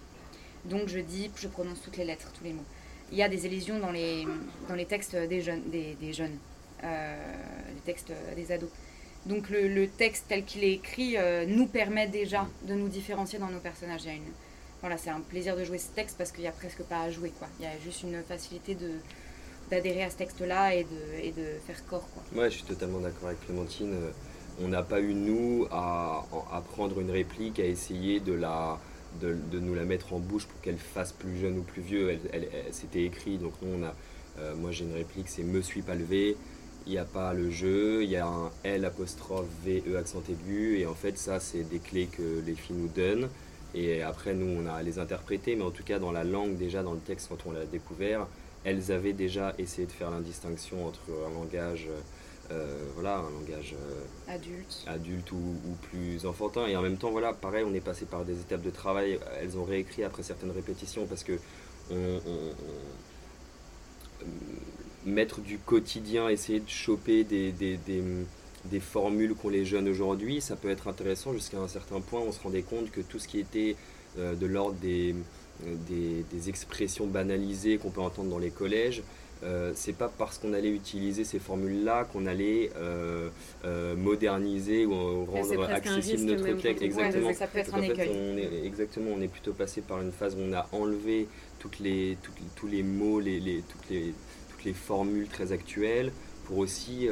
Donc 0.65 0.89
je 0.89 0.99
dis, 0.99 1.31
je 1.37 1.49
prononce 1.49 1.81
toutes 1.83 1.97
les 1.97 2.05
lettres, 2.05 2.31
tous 2.37 2.45
les 2.45 2.53
mots. 2.53 2.65
Il 3.13 3.19
y 3.19 3.23
a 3.23 3.29
des 3.29 3.47
élisions 3.47 3.79
dans 3.79 3.93
les, 3.93 4.27
dans 4.69 4.75
les 4.75 4.87
textes 4.87 5.15
des 5.15 5.41
jeunes, 5.41 5.63
des, 5.71 5.95
des 6.01 6.13
jeunes 6.13 6.39
les 6.83 7.81
textes 7.85 8.13
des 8.35 8.53
ados. 8.53 8.69
Donc 9.27 9.49
le, 9.49 9.87
texte 9.87 10.27
tel 10.29 10.45
qu'il 10.45 10.63
est 10.63 10.73
écrit 10.73 11.17
nous 11.47 11.67
permet 11.67 12.07
déjà 12.07 12.47
de 12.65 12.75
nous 12.75 12.89
différencier 12.89 13.39
dans 13.39 13.49
nos 13.49 13.61
personnages. 13.61 14.05
Une, 14.07 14.23
voilà, 14.81 14.99
c'est 14.99 15.11
un 15.11 15.21
plaisir 15.21 15.57
de 15.57 15.65
jouer 15.65 15.79
ce 15.79 15.89
texte 15.89 16.17
parce 16.19 16.31
qu'il 16.31 16.43
n'y 16.43 16.49
a 16.49 16.53
presque 16.53 16.83
pas 16.83 17.03
à 17.03 17.11
jouer. 17.11 17.33
Quoi. 17.39 17.49
Il 17.59 17.65
y 17.65 17.69
a 17.69 17.79
juste 17.83 18.03
une 18.03 18.23
facilité 18.23 18.75
de, 18.75 18.91
d'adhérer 19.71 20.05
à 20.05 20.11
ce 20.11 20.17
texte-là 20.17 20.75
et 20.75 20.85
de, 20.85 21.25
et 21.25 21.33
de 21.33 21.59
faire 21.67 21.85
corps. 21.87 22.09
Quoi. 22.13 22.43
Ouais, 22.43 22.51
je 22.51 22.57
suis 22.57 22.65
totalement 22.65 23.01
d'accord 23.01 23.29
avec 23.29 23.45
Clémentine. 23.45 23.95
On 24.63 24.69
n'a 24.69 24.83
pas 24.83 25.01
eu, 25.01 25.15
nous, 25.15 25.67
à, 25.71 26.25
prendre 26.73 27.01
une 27.01 27.11
réplique, 27.11 27.61
à 27.61 27.65
essayer 27.65 28.21
de, 28.21 28.33
la, 28.33 28.79
nous 29.53 29.75
la 29.75 29.85
mettre 29.85 30.13
en 30.13 30.19
bouche 30.19 30.47
pour 30.47 30.61
qu'elle 30.61 30.79
fasse 30.79 31.13
plus 31.13 31.37
jeune 31.39 31.59
ou 31.59 31.63
plus 31.63 31.83
vieux. 31.83 32.19
Elle, 32.33 32.49
C'était 32.71 33.05
écrit, 33.05 33.39
donc 33.39 33.53
euh, 33.63 34.55
moi 34.57 34.71
j'ai 34.71 34.85
une 34.85 34.95
réplique, 34.95 35.29
c'est 35.29 35.43
Me 35.43 35.61
suis 35.61 35.83
pas 35.83 35.95
levé. 35.95 36.37
Il 36.87 36.93
n'y 36.93 36.99
a 36.99 37.05
pas 37.05 37.35
le 37.35 37.51
jeu, 37.51 38.05
il 38.05 38.11
y 38.11 38.17
a 38.17 38.27
un 38.27 38.51
L 38.63 38.85
apostrophe 38.85 39.49
V 39.65 39.83
E 39.89 39.97
accent 39.97 40.23
aigu, 40.29 40.79
et 40.79 40.87
en 40.87 40.95
fait, 40.95 41.19
ça, 41.19 41.41
c'est 41.41 41.65
des 41.65 41.81
clés 41.81 42.07
que 42.07 42.41
les 42.47 42.55
filles 42.55 42.77
nous 42.77 42.89
donnent. 42.89 43.29
Et 43.75 44.03
après, 44.03 44.35
nous, 44.35 44.47
on 44.47 44.67
a 44.67 44.83
les 44.83 45.01
interpréter, 45.01 45.57
mais 45.57 45.65
en 45.65 45.73
tout 45.73 45.83
cas, 45.83 45.99
dans 45.99 46.13
la 46.13 46.23
langue, 46.23 46.57
déjà 46.57 46.85
dans 46.85 46.93
le 46.93 47.01
texte, 47.01 47.29
quand 47.29 47.45
on 47.47 47.53
l'a 47.53 47.67
découvert, 47.67 48.29
elles 48.63 48.93
avaient 48.93 49.13
déjà 49.13 49.53
essayé 49.59 49.87
de 49.87 49.93
faire 49.93 50.13
l'indistinction 50.13 50.87
entre 50.87 51.01
un 51.29 51.35
langage, 51.35 51.89
euh, 51.91 52.01
voilà, 52.95 53.19
un 53.19 53.31
langage 53.31 53.75
euh, 53.75 54.33
adulte, 54.33 54.85
adulte 54.87 55.33
ou, 55.33 55.57
plus 55.91 56.27
enfantin. 56.27 56.67
Et 56.67 56.77
en 56.77 56.83
même 56.83 56.97
temps, 56.97 57.11
voilà, 57.11 57.33
pareil, 57.33 57.65
on 57.67 57.75
est 57.75 57.81
passé 57.81 58.05
par 58.05 58.25
des 58.25 58.41
étapes 58.41 58.63
de 58.63 58.71
travail. 58.71 59.19
Elles 59.41 59.57
ont 59.59 59.65
réécrit 59.65 60.05
après 60.05 60.23
certaines 60.23 60.51
répétitions 60.51 61.07
parce 61.07 61.25
que 61.25 61.39
on, 61.91 62.21
mettre 65.05 65.41
du 65.41 65.59
quotidien, 65.59 66.29
essayer 66.29 66.59
de 66.59 66.69
choper 66.69 67.23
des, 67.23 67.53
des, 67.53 67.77
des 67.77 68.03
des 68.67 68.81
formules 68.81 69.35
qu'ont 69.35 69.49
les 69.49 69.65
jeunes 69.65 69.89
aujourd'hui, 69.89 70.41
ça 70.41 70.57
peut 70.57 70.71
être 70.71 70.89
intéressant 70.89 71.33
jusqu'à 71.33 71.59
un 71.59 71.69
certain 71.69 72.01
point. 72.01 72.21
On 72.21 72.33
se 72.33 72.41
rendait 72.41 72.63
compte 72.63 72.91
que 72.91 73.01
tout 73.01 73.19
ce 73.19 73.29
qui 73.29 73.39
était 73.39 73.77
euh, 74.19 74.35
de 74.35 74.47
l'ordre 74.47 74.77
des, 74.81 75.15
des, 75.89 76.49
expressions 76.49 77.07
banalisées 77.07 77.79
qu'on 77.79 77.91
peut 77.91 78.01
entendre 78.01 78.31
dans 78.31 78.39
les 78.39 78.51
collèges, 78.51 79.03
euh, 79.43 79.73
c'est 79.75 79.93
pas 79.93 80.11
parce 80.17 80.39
qu'on 80.39 80.53
allait 80.53 80.71
utiliser 80.71 81.25
ces 81.25 81.39
formules-là 81.39 82.05
qu'on 82.05 82.27
allait 82.27 82.71
euh, 82.77 83.29
moderniser 83.97 84.87
ou 84.87 85.25
rendre 85.25 85.71
accessible 85.71 86.23
notre 86.23 86.53
texte. 86.61 86.83
Exactement. 86.83 87.33
ça 87.35 87.47
peut 87.47 87.59
être 87.59 87.75
un 87.75 87.83
écueil. 87.83 88.11
on 88.11 88.39
est, 88.39 88.67
exactement, 88.67 89.11
on 89.17 89.21
est 89.21 89.29
plutôt 89.29 89.53
passé 89.53 89.83
par 89.83 90.01
une 90.01 90.13
phase 90.13 90.35
où 90.35 90.41
on 90.41 90.53
a 90.53 90.67
enlevé 90.73 91.29
toutes 91.59 91.79
les, 91.81 92.17
tous 92.55 92.67
les 92.67 92.83
mots, 92.83 93.21
les, 93.21 93.41
les, 93.41 93.63
toutes, 93.63 93.91
les, 93.91 94.15
toutes 94.51 94.65
les 94.65 94.73
formules 94.73 95.29
très 95.29 95.53
actuelles 95.53 96.13
pour 96.47 96.59
aussi 96.59 97.09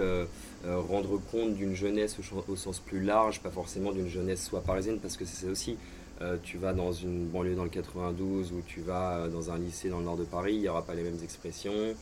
euh, 0.66 0.80
rendre 0.80 1.20
compte 1.30 1.54
d'une 1.54 1.74
jeunesse 1.74 2.16
au, 2.48 2.56
sens 2.56 2.78
plus 2.80 3.02
large, 3.02 3.40
pas 3.40 3.50
forcément 3.50 3.92
d'une 3.92 4.08
jeunesse 4.08 4.42
soit 4.42 4.62
parisienne, 4.62 4.98
parce 5.00 5.16
que 5.16 5.24
c'est 5.24 5.44
ça 5.44 5.52
aussi. 5.52 5.76
Euh, 6.20 6.36
tu 6.42 6.58
vas 6.58 6.72
dans 6.72 6.92
une 6.92 7.26
banlieue 7.26 7.56
dans 7.56 7.64
le 7.64 7.70
92 7.70 8.52
ou 8.52 8.62
tu 8.66 8.80
vas 8.80 9.16
euh, 9.16 9.28
dans 9.28 9.50
un 9.50 9.58
lycée 9.58 9.88
dans 9.88 9.98
le 9.98 10.04
nord 10.04 10.16
de 10.16 10.24
Paris, 10.24 10.54
il 10.54 10.60
n'y 10.60 10.68
aura 10.68 10.82
pas 10.82 10.94
les 10.94 11.02
mêmes 11.02 11.18
expressions. 11.22 11.94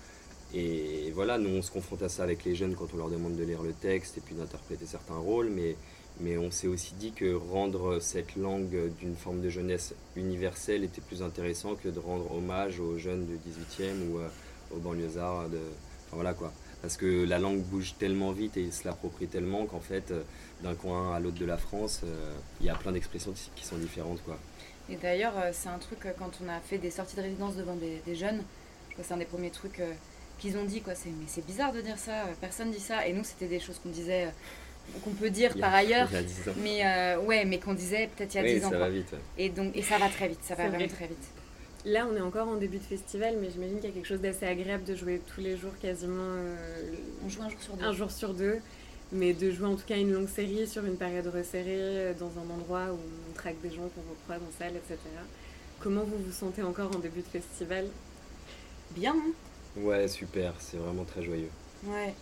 Et 0.55 1.11
voilà, 1.15 1.39
nous 1.39 1.49
on 1.49 1.63
se 1.63 1.71
confronte 1.71 2.03
à 2.03 2.11
ça 2.11 2.23
avec 2.23 2.45
les 2.45 2.55
jeunes 2.55 2.75
quand 2.75 2.89
on 2.93 2.99
leur 2.99 3.09
demande 3.09 3.37
de 3.37 3.43
lire 3.43 3.63
le 3.63 3.73
texte 3.73 4.19
et 4.19 4.21
puis 4.21 4.35
d'interpréter 4.35 4.85
certains 4.85 5.17
rôles, 5.17 5.51
mais, 5.51 5.77
on 6.37 6.51
s'est 6.51 6.69
aussi 6.69 6.93
dit 7.01 7.13
que 7.13 7.35
rendre 7.35 7.99
cette 7.99 8.37
langue 8.37 8.93
d'une 9.01 9.17
forme 9.17 9.41
de 9.41 9.49
jeunesse 9.49 9.95
universelle 10.15 10.85
était 10.85 11.01
plus 11.01 11.23
intéressant 11.23 11.75
que 11.75 11.89
de 11.89 11.99
rendre 11.99 12.31
hommage 12.33 12.81
aux 12.81 12.99
jeunes 12.99 13.27
du 13.27 13.37
18e 13.37 14.11
ou 14.11 14.77
aux 14.77 14.79
banlieusards. 14.79 15.49
De... 15.49 15.59
Voilà 16.13 16.35
quoi 16.35 16.53
parce 16.83 16.97
que 16.97 17.25
la 17.25 17.39
langue 17.39 17.63
bouge 17.63 17.95
tellement 17.99 18.33
vite 18.33 18.57
et 18.57 18.71
se 18.73 18.85
l'approprie 18.87 19.29
tellement 19.29 19.67
qu'en 19.67 19.81
fait, 19.81 20.11
euh, 20.11 20.23
d'un 20.63 20.75
coin 20.75 21.15
à 21.15 21.21
l'autre 21.21 21.39
de 21.39 21.47
la 21.47 21.57
France, 21.57 22.01
euh, 22.05 22.35
il 22.61 22.67
y 22.67 22.71
a 22.71 22.75
plein 22.75 22.93
d'expressions 22.93 23.35
qui 23.55 23.65
sont 23.65 23.77
différentes. 23.77 24.23
Quoi. 24.25 24.39
Et 24.89 24.97
d'ailleurs, 24.97 25.35
euh, 25.37 25.51
c'est 25.53 25.69
un 25.69 25.79
truc, 25.79 25.99
quand 26.19 26.31
on 26.45 26.49
a 26.49 26.61
fait 26.61 26.79
des 26.79 26.91
sorties 26.91 27.17
de 27.17 27.23
résidence 27.23 27.57
devant 27.57 27.77
des, 27.77 28.15
jeunes, 28.15 28.43
c'est 29.01 29.15
un 29.15 29.17
des 29.17 29.25
premiers 29.25 29.51
trucs 29.51 29.81
qu'ils 30.39 30.57
ont 30.57 30.65
dit, 30.65 30.81
quoi. 30.81 30.95
C'est, 30.95 31.11
mais 31.11 31.27
c'est 31.27 31.45
bizarre 31.45 31.73
de 31.73 31.81
dire 31.81 31.99
ça, 31.99 32.25
personne 32.41 32.71
dit 32.71 32.81
ça. 32.81 33.07
Et 33.07 33.13
nous, 33.13 33.25
c'était 33.25 33.47
des 33.47 33.61
choses 33.61 33.79
qu'on 33.79 33.91
disait, 33.91 34.29
qu'on 35.05 35.11
peut 35.11 35.31
dire 35.31 35.57
par 35.59 35.73
ailleurs, 35.73 36.09
mais 36.59 37.17
ouais, 37.17 37.45
mais 37.45 37.59
qu'on 37.59 37.75
disait 37.75 38.11
peut-être 38.15 38.35
il 38.35 38.37
y 38.37 38.41
a 38.41 38.55
10 38.59 38.65
ans. 38.67 38.71
Ça 38.71 38.79
va 38.79 38.91
vite. 38.91 39.15
Et, 39.39 39.49
donc, 39.49 39.77
et 39.77 39.83
ça 39.83 39.99
va 39.99 40.09
très 40.09 40.29
vite, 40.29 40.41
ça 40.43 40.55
va 40.55 40.69
vraiment 40.69 40.89
très 40.89 41.07
vite. 41.07 41.29
Là, 41.85 42.07
on 42.11 42.17
est 42.17 42.21
encore 42.21 42.47
en 42.47 42.57
début 42.57 42.79
de 42.79 42.85
festival, 42.85 43.37
mais 43.41 43.51
j'imagine 43.51 43.77
qu'il 43.77 43.89
y 43.89 43.93
a 43.93 43.95
quelque 43.95 44.07
chose 44.07 44.21
d'assez 44.21 44.47
agréable 44.47 44.85
de 44.85 44.95
jouer 44.95 45.21
tous 45.35 45.41
les 45.41 45.57
jours 45.57 45.73
quasiment. 45.81 46.23
Euh, 46.23 46.95
on 47.25 47.29
joue 47.29 47.43
un 47.43 47.49
jour 47.49 47.61
sur 47.61 47.77
deux. 47.77 47.85
Un 47.85 47.93
jour 47.93 48.11
sur 48.11 48.35
deux, 48.35 48.59
mais 49.13 49.35
de 49.35 49.51
jouer 49.51 49.67
en 49.67 49.77
tout 49.77 49.87
cas 49.87 49.99
une 49.99 50.13
longue 50.13 50.29
série 50.29 50.67
sur 50.67 50.85
une 50.85 50.97
période 50.97 51.27
resserrée, 51.27 51.69
euh, 51.71 52.15
dans 52.19 52.31
un 52.39 52.55
endroit 52.55 52.93
où 52.93 52.99
on 53.31 53.35
traque 53.35 53.61
des 53.63 53.71
gens 53.71 53.89
qu'on 53.95 54.11
recroise 54.11 54.41
en 54.41 54.59
salle, 54.59 54.75
etc. 54.77 54.99
Comment 55.81 56.03
vous 56.03 56.17
vous 56.17 56.33
sentez 56.33 56.63
encore 56.63 56.95
en 56.97 56.99
début 56.99 57.21
de 57.21 57.27
festival? 57.27 57.87
Bien. 58.93 59.15
Hein? 59.15 59.33
Ouais, 59.77 60.09
super, 60.09 60.55
c'est 60.59 60.79
vraiment 60.79 61.05
très 61.05 61.23
joyeux. 61.23 61.51
Ouais, 61.85 62.15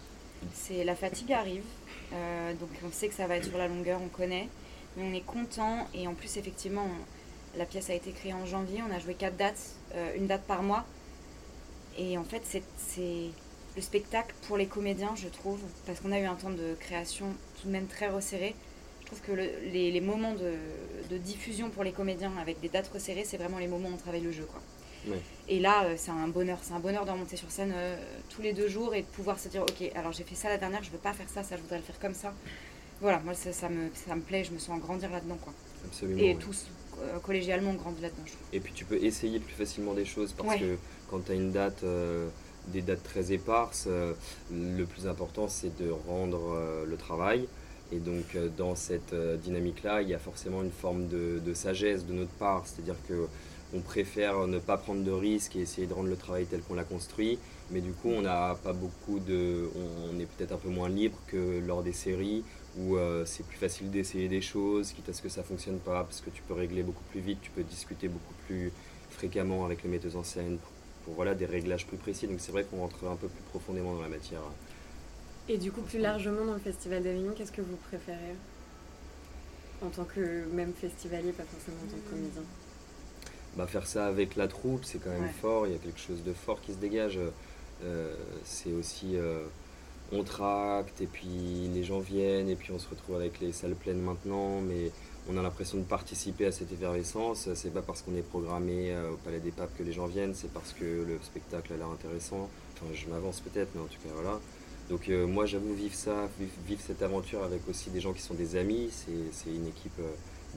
c'est 0.53 0.85
la 0.85 0.95
fatigue 0.95 1.33
arrive, 1.33 1.65
euh, 2.13 2.53
donc 2.55 2.71
on 2.87 2.91
sait 2.91 3.09
que 3.09 3.15
ça 3.15 3.27
va 3.27 3.37
être 3.37 3.47
sur 3.47 3.59
la 3.59 3.69
longueur, 3.69 4.01
on 4.03 4.09
connaît, 4.09 4.49
mais 4.97 5.05
on 5.05 5.13
est 5.15 5.25
content 5.25 5.89
et 5.95 6.07
en 6.07 6.15
plus 6.15 6.37
effectivement. 6.37 6.87
La 7.57 7.65
pièce 7.65 7.91
a 7.91 7.95
été 7.95 8.13
créée 8.13 8.33
en 8.33 8.47
janvier, 8.47 8.81
on 8.89 8.95
a 8.95 9.01
joué 9.01 9.15
quatre 9.15 9.37
dates, 9.37 9.75
euh, 9.97 10.15
une 10.17 10.29
date 10.29 10.45
par 10.45 10.63
mois. 10.63 10.85
Et 11.99 12.17
en 12.17 12.23
fait, 12.23 12.43
c'est 12.77 13.31
le 13.77 13.83
spectacle 13.83 14.35
pour 14.47 14.57
les 14.57 14.67
comédiens, 14.67 15.15
je 15.17 15.29
trouve, 15.29 15.61
parce 15.87 16.01
qu'on 16.01 16.13
a 16.13 16.19
eu 16.19 16.25
un 16.25 16.35
temps 16.35 16.51
de 16.51 16.75
création 16.79 17.27
tout 17.61 17.69
de 17.69 17.73
même 17.73 17.87
très 17.87 18.09
resserré. 18.09 18.55
Je 19.01 19.07
trouve 19.07 19.21
que 19.21 19.33
les, 19.33 20.01
moments 20.01 20.35
de, 20.35 21.17
diffusion 21.19 21.71
pour 21.71 21.85
les 21.85 21.93
comédiens 21.93 22.33
avec 22.41 22.61
des 22.61 22.69
dates 22.69 22.89
resserrées, 22.89 23.25
c'est 23.25 23.37
vraiment 23.37 23.59
les 23.59 23.67
moments 23.67 23.89
où 23.89 23.95
on 23.95 23.97
travaille 23.97 24.21
le 24.21 24.33
jeu. 24.33 24.45
Quoi. 24.45 24.61
Et 25.49 25.59
là, 25.59 25.85
euh, 25.85 25.95
c'est 25.97 26.11
un 26.11 26.29
bonheur, 26.29 26.59
c'est 26.63 26.75
un 26.75 26.79
bonheur 26.79 27.07
de 27.07 27.11
remonter 27.11 27.37
sur 27.37 27.51
scène 27.51 27.73
euh, 27.75 27.97
tous 28.29 28.43
les 28.43 28.53
deux 28.53 28.69
jours 28.69 28.95
et 28.95 29.01
de 29.01 29.07
pouvoir 29.07 29.39
se 29.41 29.49
dire, 29.49 29.63
ok, 29.63 29.91
alors 29.95 30.13
j'ai 30.13 30.25
fait 30.25 30.35
ça 30.35 30.49
la 30.49 30.59
dernière, 30.59 30.83
je 30.83 30.91
veux 30.91 30.99
pas 30.99 31.15
faire 31.15 31.29
ça, 31.29 31.43
ça 31.43 31.57
je 31.57 31.63
voudrais 31.63 31.79
le 31.79 31.83
faire 31.83 31.99
comme 31.99 32.15
ça. 32.15 32.35
Voilà, 33.01 33.19
moi 33.21 33.33
ça, 33.35 33.69
me, 33.71 33.89
ça 33.95 34.15
me 34.15 34.21
plaît, 34.21 34.45
je 34.45 34.53
me 34.53 34.59
sens 34.59 34.79
grandir 34.79 35.11
là-dedans. 35.11 35.39
Quoi. 35.43 35.55
Absolument. 35.87 36.21
Et 36.21 36.37
tous, 36.37 36.67
euh, 37.01 37.19
collégialement, 37.21 37.71
on 37.71 37.75
grandit 37.75 38.03
là-dedans. 38.03 38.25
Et 38.53 38.61
puis 38.61 38.73
tu 38.73 38.85
peux 38.85 39.03
essayer 39.03 39.41
plus 39.41 39.55
facilement 39.55 39.95
des 39.95 40.05
choses 40.05 40.33
parce 40.33 40.57
que 40.57 40.77
quand 41.11 41.21
tu 41.25 41.33
as 41.33 41.35
une 41.35 41.51
date, 41.51 41.83
euh, 41.83 42.29
des 42.71 42.83
dates 42.83 43.03
très 43.03 43.33
éparses, 43.33 43.87
euh, 43.89 44.13
le 44.53 44.85
plus 44.85 45.07
important 45.07 45.49
c'est 45.49 45.77
de 45.81 45.91
rendre 45.91 46.85
le 46.87 46.97
travail. 46.97 47.47
Et 47.93 47.99
donc 47.99 48.37
dans 48.57 48.77
cette 48.77 49.15
dynamique-là, 49.15 50.03
il 50.03 50.09
y 50.09 50.15
a 50.15 50.19
forcément 50.19 50.63
une 50.63 50.71
forme 50.71 51.09
de, 51.09 51.55
sagesse 51.55 52.07
de 52.07 52.13
notre 52.13 52.33
part, 52.33 52.65
c'est-à-dire 52.67 52.97
que 53.09 53.27
on 53.73 53.81
préfère 53.81 54.49
ne 54.49 54.59
pas 54.59 54.77
prendre 54.77 55.05
de 55.05 55.11
risques 55.13 55.55
et 55.55 55.61
essayer 55.61 55.87
de 55.87 55.95
rendre 55.95 56.09
le 56.09 56.17
travail 56.17 56.47
tel 56.47 56.61
qu'on 56.61 56.75
l'a 56.75 56.85
construit, 56.85 57.39
mais 57.71 57.81
du 57.81 57.93
coup 57.93 58.11
on 58.11 58.23
n'a 58.23 58.57
pas 58.65 58.73
beaucoup 58.73 59.21
de, 59.21 59.69
on 60.13 60.19
est 60.19 60.27
peut-être 60.27 60.53
un 60.53 60.57
peu 60.57 60.69
moins 60.69 60.89
libre 60.89 61.17
que 61.29 61.61
lors 61.65 61.83
des 61.83 61.93
séries 61.93 62.43
où 62.79 62.97
euh, 62.97 63.25
c'est 63.27 63.45
plus 63.45 63.59
facile 63.59 63.91
d'essayer 63.91 64.29
des 64.29 64.41
choses, 64.41 64.93
quitte 64.93 65.09
à 65.09 65.13
ce 65.13 65.23
que 65.23 65.29
ça 65.29 65.43
fonctionne 65.43 65.79
pas, 65.79 66.05
parce 66.05 66.21
que 66.21 66.31
tu 66.31 66.43
peux 66.43 66.55
régler 66.55 66.83
beaucoup 66.83 67.03
plus 67.11 67.21
vite, 67.21 67.39
tu 67.43 67.51
peux 67.51 67.63
discuter 67.63 68.09
beaucoup 68.09 68.35
plus 68.47 68.73
fréquemment 69.11 69.65
avec 69.65 69.83
les 69.83 69.89
metteuses 69.89 70.17
en 70.17 70.23
scène 70.23 70.59
pour, 71.05 71.15
voilà, 71.15 71.35
des 71.35 71.47
réglages 71.47 71.87
plus 71.87 71.97
précis. 71.97 72.27
Donc 72.27 72.41
c'est 72.41 72.53
vrai 72.53 72.65
qu'on 72.65 72.79
rentre 72.79 73.05
un 73.07 73.17
peu 73.17 73.29
plus 73.29 73.43
profondément 73.43 73.95
dans 73.95 74.03
la 74.03 74.09
matière. 74.09 74.43
Et 75.49 75.59
du 75.59 75.73
coup, 75.73 75.83
plus 75.83 75.99
largement 75.99 76.45
dans 76.45 76.55
le 76.55 76.61
Festival 76.61 77.03
d'Avignon, 77.03 77.33
qu'est-ce 77.37 77.53
que 77.53 77.63
vous 77.63 77.77
préférez 77.77 78.37
en 79.83 79.89
tant 79.91 80.05
que 80.05 80.45
même 80.53 80.73
festivalier, 80.75 81.33
pas 81.33 81.45
forcément 81.45 81.79
en 81.83 81.87
tant 81.87 81.97
que 81.99 82.11
comédien? 82.11 82.43
Bah, 83.57 83.67
Faire 83.67 83.87
ça 83.87 84.07
avec 84.07 84.37
la 84.37 84.49
troupe, 84.49 84.85
c'est 84.85 84.99
quand 84.99 85.11
même 85.11 85.25
Ouais. 85.25 85.33
fort, 85.41 85.67
il 85.67 85.73
y 85.73 85.77
a 85.77 85.79
quelque 85.79 85.99
chose 86.01 86.23
de 86.23 86.33
fort 86.33 86.61
qui 86.61 86.73
se 86.73 86.79
dégage. 86.79 87.19
Euh, 87.83 88.15
c'est 88.45 88.73
aussi, 88.73 89.17
euh, 89.17 89.47
on 90.13 90.23
tracte, 90.25 91.01
et 91.01 91.07
puis 91.07 91.69
les 91.75 91.83
gens 91.85 92.01
viennent, 92.01 92.49
et 92.49 92.57
puis 92.57 92.73
on 92.73 92.79
se 92.79 92.89
retrouve 92.89 93.17
avec 93.17 93.41
les 93.41 93.53
salles 93.53 93.75
pleines 93.75 94.01
maintenant, 94.01 94.61
mais 94.61 94.93
on 95.29 95.37
a 95.37 95.43
l'impression 95.43 95.79
de 95.79 95.85
participer 95.85 96.47
à 96.47 96.53
cette 96.53 96.73
effervescence. 96.73 97.49
C'est 97.55 97.73
pas 97.73 97.83
parce 97.83 98.03
qu'on 98.03 98.15
est 98.15 98.23
programmé 98.23 98.93
euh, 98.93 99.13
au 99.13 99.17
Palais 99.17 99.41
des 99.41 99.51
Papes 99.51 99.71
que 99.77 99.83
les 99.83 99.93
gens 99.93 100.07
viennent, 100.07 100.35
c'est 100.35 100.53
parce 100.53 100.73
que 100.73 100.85
le 100.85 101.19
spectacle 101.23 101.73
a 101.73 101.77
l'air 101.77 101.89
intéressant. 101.89 102.49
Enfin, 102.75 102.87
je 102.95 103.09
m'avance 103.09 103.41
peut-être, 103.41 103.69
mais 103.75 103.81
en 103.81 103.87
tout 103.87 104.01
cas, 104.03 104.11
voilà. 104.15 104.41
Donc 104.89 105.09
euh, 105.09 105.27
moi 105.27 105.47
j'avoue 105.47 105.73
vivre 105.75 105.95
ça, 105.95 106.29
vivre, 106.67 106.81
cette 106.85 107.03
aventure 107.03 107.45
avec 107.45 107.69
aussi 107.69 107.91
des 107.91 108.01
gens 108.01 108.13
qui 108.13 108.23
sont 108.23 108.35
des 108.35 108.57
amis, 108.57 108.91
c'est 108.91 109.51
une 109.51 109.69
équipe 109.69 109.99
euh, 110.01 110.11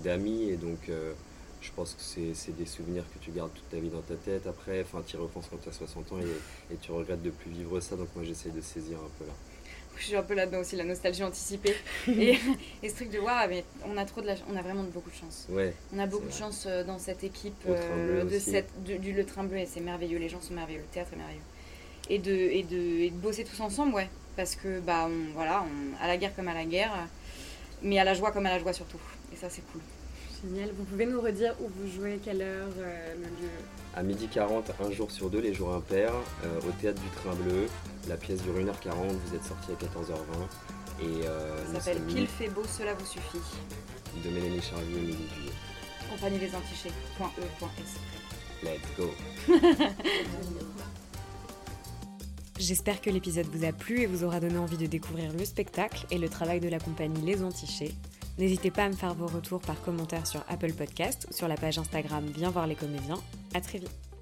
d'amis 0.04 0.50
et 0.50 0.56
donc 0.58 0.90
je 1.62 1.72
pense 1.76 1.94
que 1.94 2.02
c'est 2.02 2.34
c'est 2.34 2.58
des 2.58 2.66
souvenirs 2.66 3.04
que 3.14 3.24
tu 3.24 3.30
gardes 3.30 3.54
toute 3.54 3.70
ta 3.70 3.78
vie 3.78 3.90
dans 3.90 4.02
ta 4.02 4.16
tête 4.16 4.48
après, 4.48 4.82
enfin 4.82 5.04
tu 5.06 5.18
y 5.18 5.20
repenses 5.20 5.46
quand 5.52 5.62
tu 5.62 5.70
as 5.70 5.72
60 5.72 6.14
ans 6.14 6.20
et, 6.20 6.74
et 6.74 6.78
tu 6.78 6.92
regrettes 6.92 7.22
de 7.22 7.30
plus 7.30 7.52
vivre 7.52 7.80
ça 7.80 7.96
donc 7.96 8.08
moi 8.16 8.26
j'essaie 8.26 8.50
de 8.50 8.60
saisir 8.60 8.98
un 8.98 9.12
peu 9.20 9.26
là. 9.28 9.34
Je 9.98 10.04
suis 10.06 10.16
un 10.16 10.24
peu 10.24 10.34
là-dedans 10.34 10.60
aussi, 10.60 10.76
la 10.76 10.84
nostalgie 10.84 11.24
anticipée. 11.24 11.76
et, 12.08 12.38
et 12.82 12.90
ce 12.90 12.96
truc 12.96 13.10
de 13.12 13.20
waouh, 13.20 13.48
mais 13.50 13.64
on 13.86 13.96
a 13.98 14.06
trop 14.06 14.22
de 14.22 14.28
la, 14.28 14.36
on 14.52 14.56
a 14.58 14.62
vraiment 14.62 14.84
beaucoup 14.84 15.10
de 15.10 15.16
chance. 15.16 15.46
Ouais, 15.50 15.74
On 15.94 16.00
a 16.00 16.08
beaucoup 16.08 16.28
de 16.28 16.34
chance 16.34 16.66
euh, 16.68 16.84
dans 16.84 17.00
cette 17.00 17.24
équipe 17.24 17.56
Bleu 17.66 18.24
de 18.24 18.36
aussi. 18.36 18.52
cette, 18.52 18.84
de- 18.84 18.98
du 18.98 19.14
Le 19.14 19.26
Train 19.26 19.44
Bleu 19.44 19.58
et 19.60 19.66
c'est 19.66 19.80
merveilleux, 19.82 20.18
les 20.18 20.30
gens 20.30 20.42
sont 20.42 20.54
merveilleux, 20.54 20.80
le 20.80 20.86
théâtre 20.94 21.12
est 21.14 21.18
merveilleux. 21.18 21.40
Et 22.10 22.20
de, 22.20 22.32
et 22.34 22.64
de, 22.64 22.76
et 23.04 23.10
de 23.12 23.16
bosser 23.16 23.44
tous 23.46 23.60
ensemble, 23.62 23.94
ouais. 23.94 24.10
Parce 24.36 24.56
que, 24.56 24.80
bah, 24.80 25.08
on, 25.08 25.34
voilà, 25.34 25.64
on, 25.64 26.04
à 26.04 26.08
la 26.08 26.18
guerre 26.18 26.36
comme 26.36 26.48
à 26.48 26.54
la 26.54 26.66
guerre, 26.66 26.92
mais 27.82 28.00
à 28.00 28.04
la 28.04 28.14
joie 28.14 28.32
comme 28.32 28.46
à 28.46 28.50
la 28.50 28.60
joie 28.60 28.74
surtout. 28.74 29.00
Et 29.32 29.36
ça, 29.36 29.50
c'est 29.50 29.62
cool. 29.72 29.82
Génial. 30.44 30.72
Vous 30.78 30.84
pouvez 30.84 31.06
nous 31.06 31.22
redire 31.22 31.56
où 31.62 31.70
vous 31.70 31.92
jouez, 31.92 32.20
quelle 32.24 32.42
heure, 32.42 32.68
euh, 32.80 33.16
le 33.16 33.24
lieu 33.24 33.52
à 33.96 34.02
midi 34.02 34.28
40, 34.28 34.72
un 34.84 34.92
jour 34.92 35.12
sur 35.12 35.30
deux, 35.30 35.40
les 35.40 35.54
jours 35.54 35.72
impairs, 35.74 36.16
euh, 36.44 36.60
au 36.68 36.72
théâtre 36.82 37.00
du 37.00 37.08
Train 37.10 37.36
Bleu, 37.36 37.68
la 38.08 38.18
pièce 38.18 38.42
dure 38.42 38.56
1h40, 38.56 39.12
vous 39.12 39.36
êtes 39.36 39.44
sorti 39.44 39.72
à 39.72 39.76
14h20 39.76 41.04
et 41.04 41.28
euh, 41.28 41.74
Ça 41.74 41.80
s'appelle 41.80 42.02
Pile 42.04 42.28
fait 42.28 42.50
beau, 42.50 42.64
cela 42.66 42.96
vous 42.96 43.06
suffit. 43.06 43.38
de 44.24 44.30
Mélanie 44.32 44.62
Charlier 44.62 44.94
et 44.94 44.98
Émilie 44.98 45.28
Juillet. 45.36 45.52
Compagnie 46.10 46.40
les 46.40 46.56
Antichés. 46.56 46.90
.e, 47.20 47.24
.s. 47.82 48.00
Let's 48.64 48.82
go 48.98 49.12
J'espère 52.60 53.02
que 53.02 53.10
l'épisode 53.10 53.48
vous 53.48 53.66
a 53.66 53.74
plu 53.74 54.02
et 54.02 54.06
vous 54.06 54.24
aura 54.24 54.40
donné 54.40 54.58
envie 54.58 54.78
de 54.78 54.86
découvrir 54.86 55.34
le 55.34 55.44
spectacle 55.46 56.06
et 56.12 56.18
le 56.18 56.30
travail 56.30 56.60
de 56.60 56.70
la 56.70 56.80
compagnie 56.80 57.22
Les 57.22 57.44
Antichés. 57.44 57.94
N'hésitez 58.38 58.72
pas 58.72 58.86
à 58.86 58.90
me 58.90 58.96
faire 58.96 59.14
vos 59.14 59.28
retours 59.28 59.62
par 59.62 59.80
commentaire 59.82 60.26
sur 60.26 60.44
Apple 60.50 60.74
Podcast 60.74 61.28
ou 61.30 61.34
sur 61.34 61.48
la 61.48 61.56
page 61.56 61.78
Instagram 61.78 62.26
Viens 62.36 62.50
voir 62.50 62.68
les 62.68 62.76
comédiens. 62.76 63.20
À 63.54 63.62
très 63.62 63.78
vite. 63.78 64.13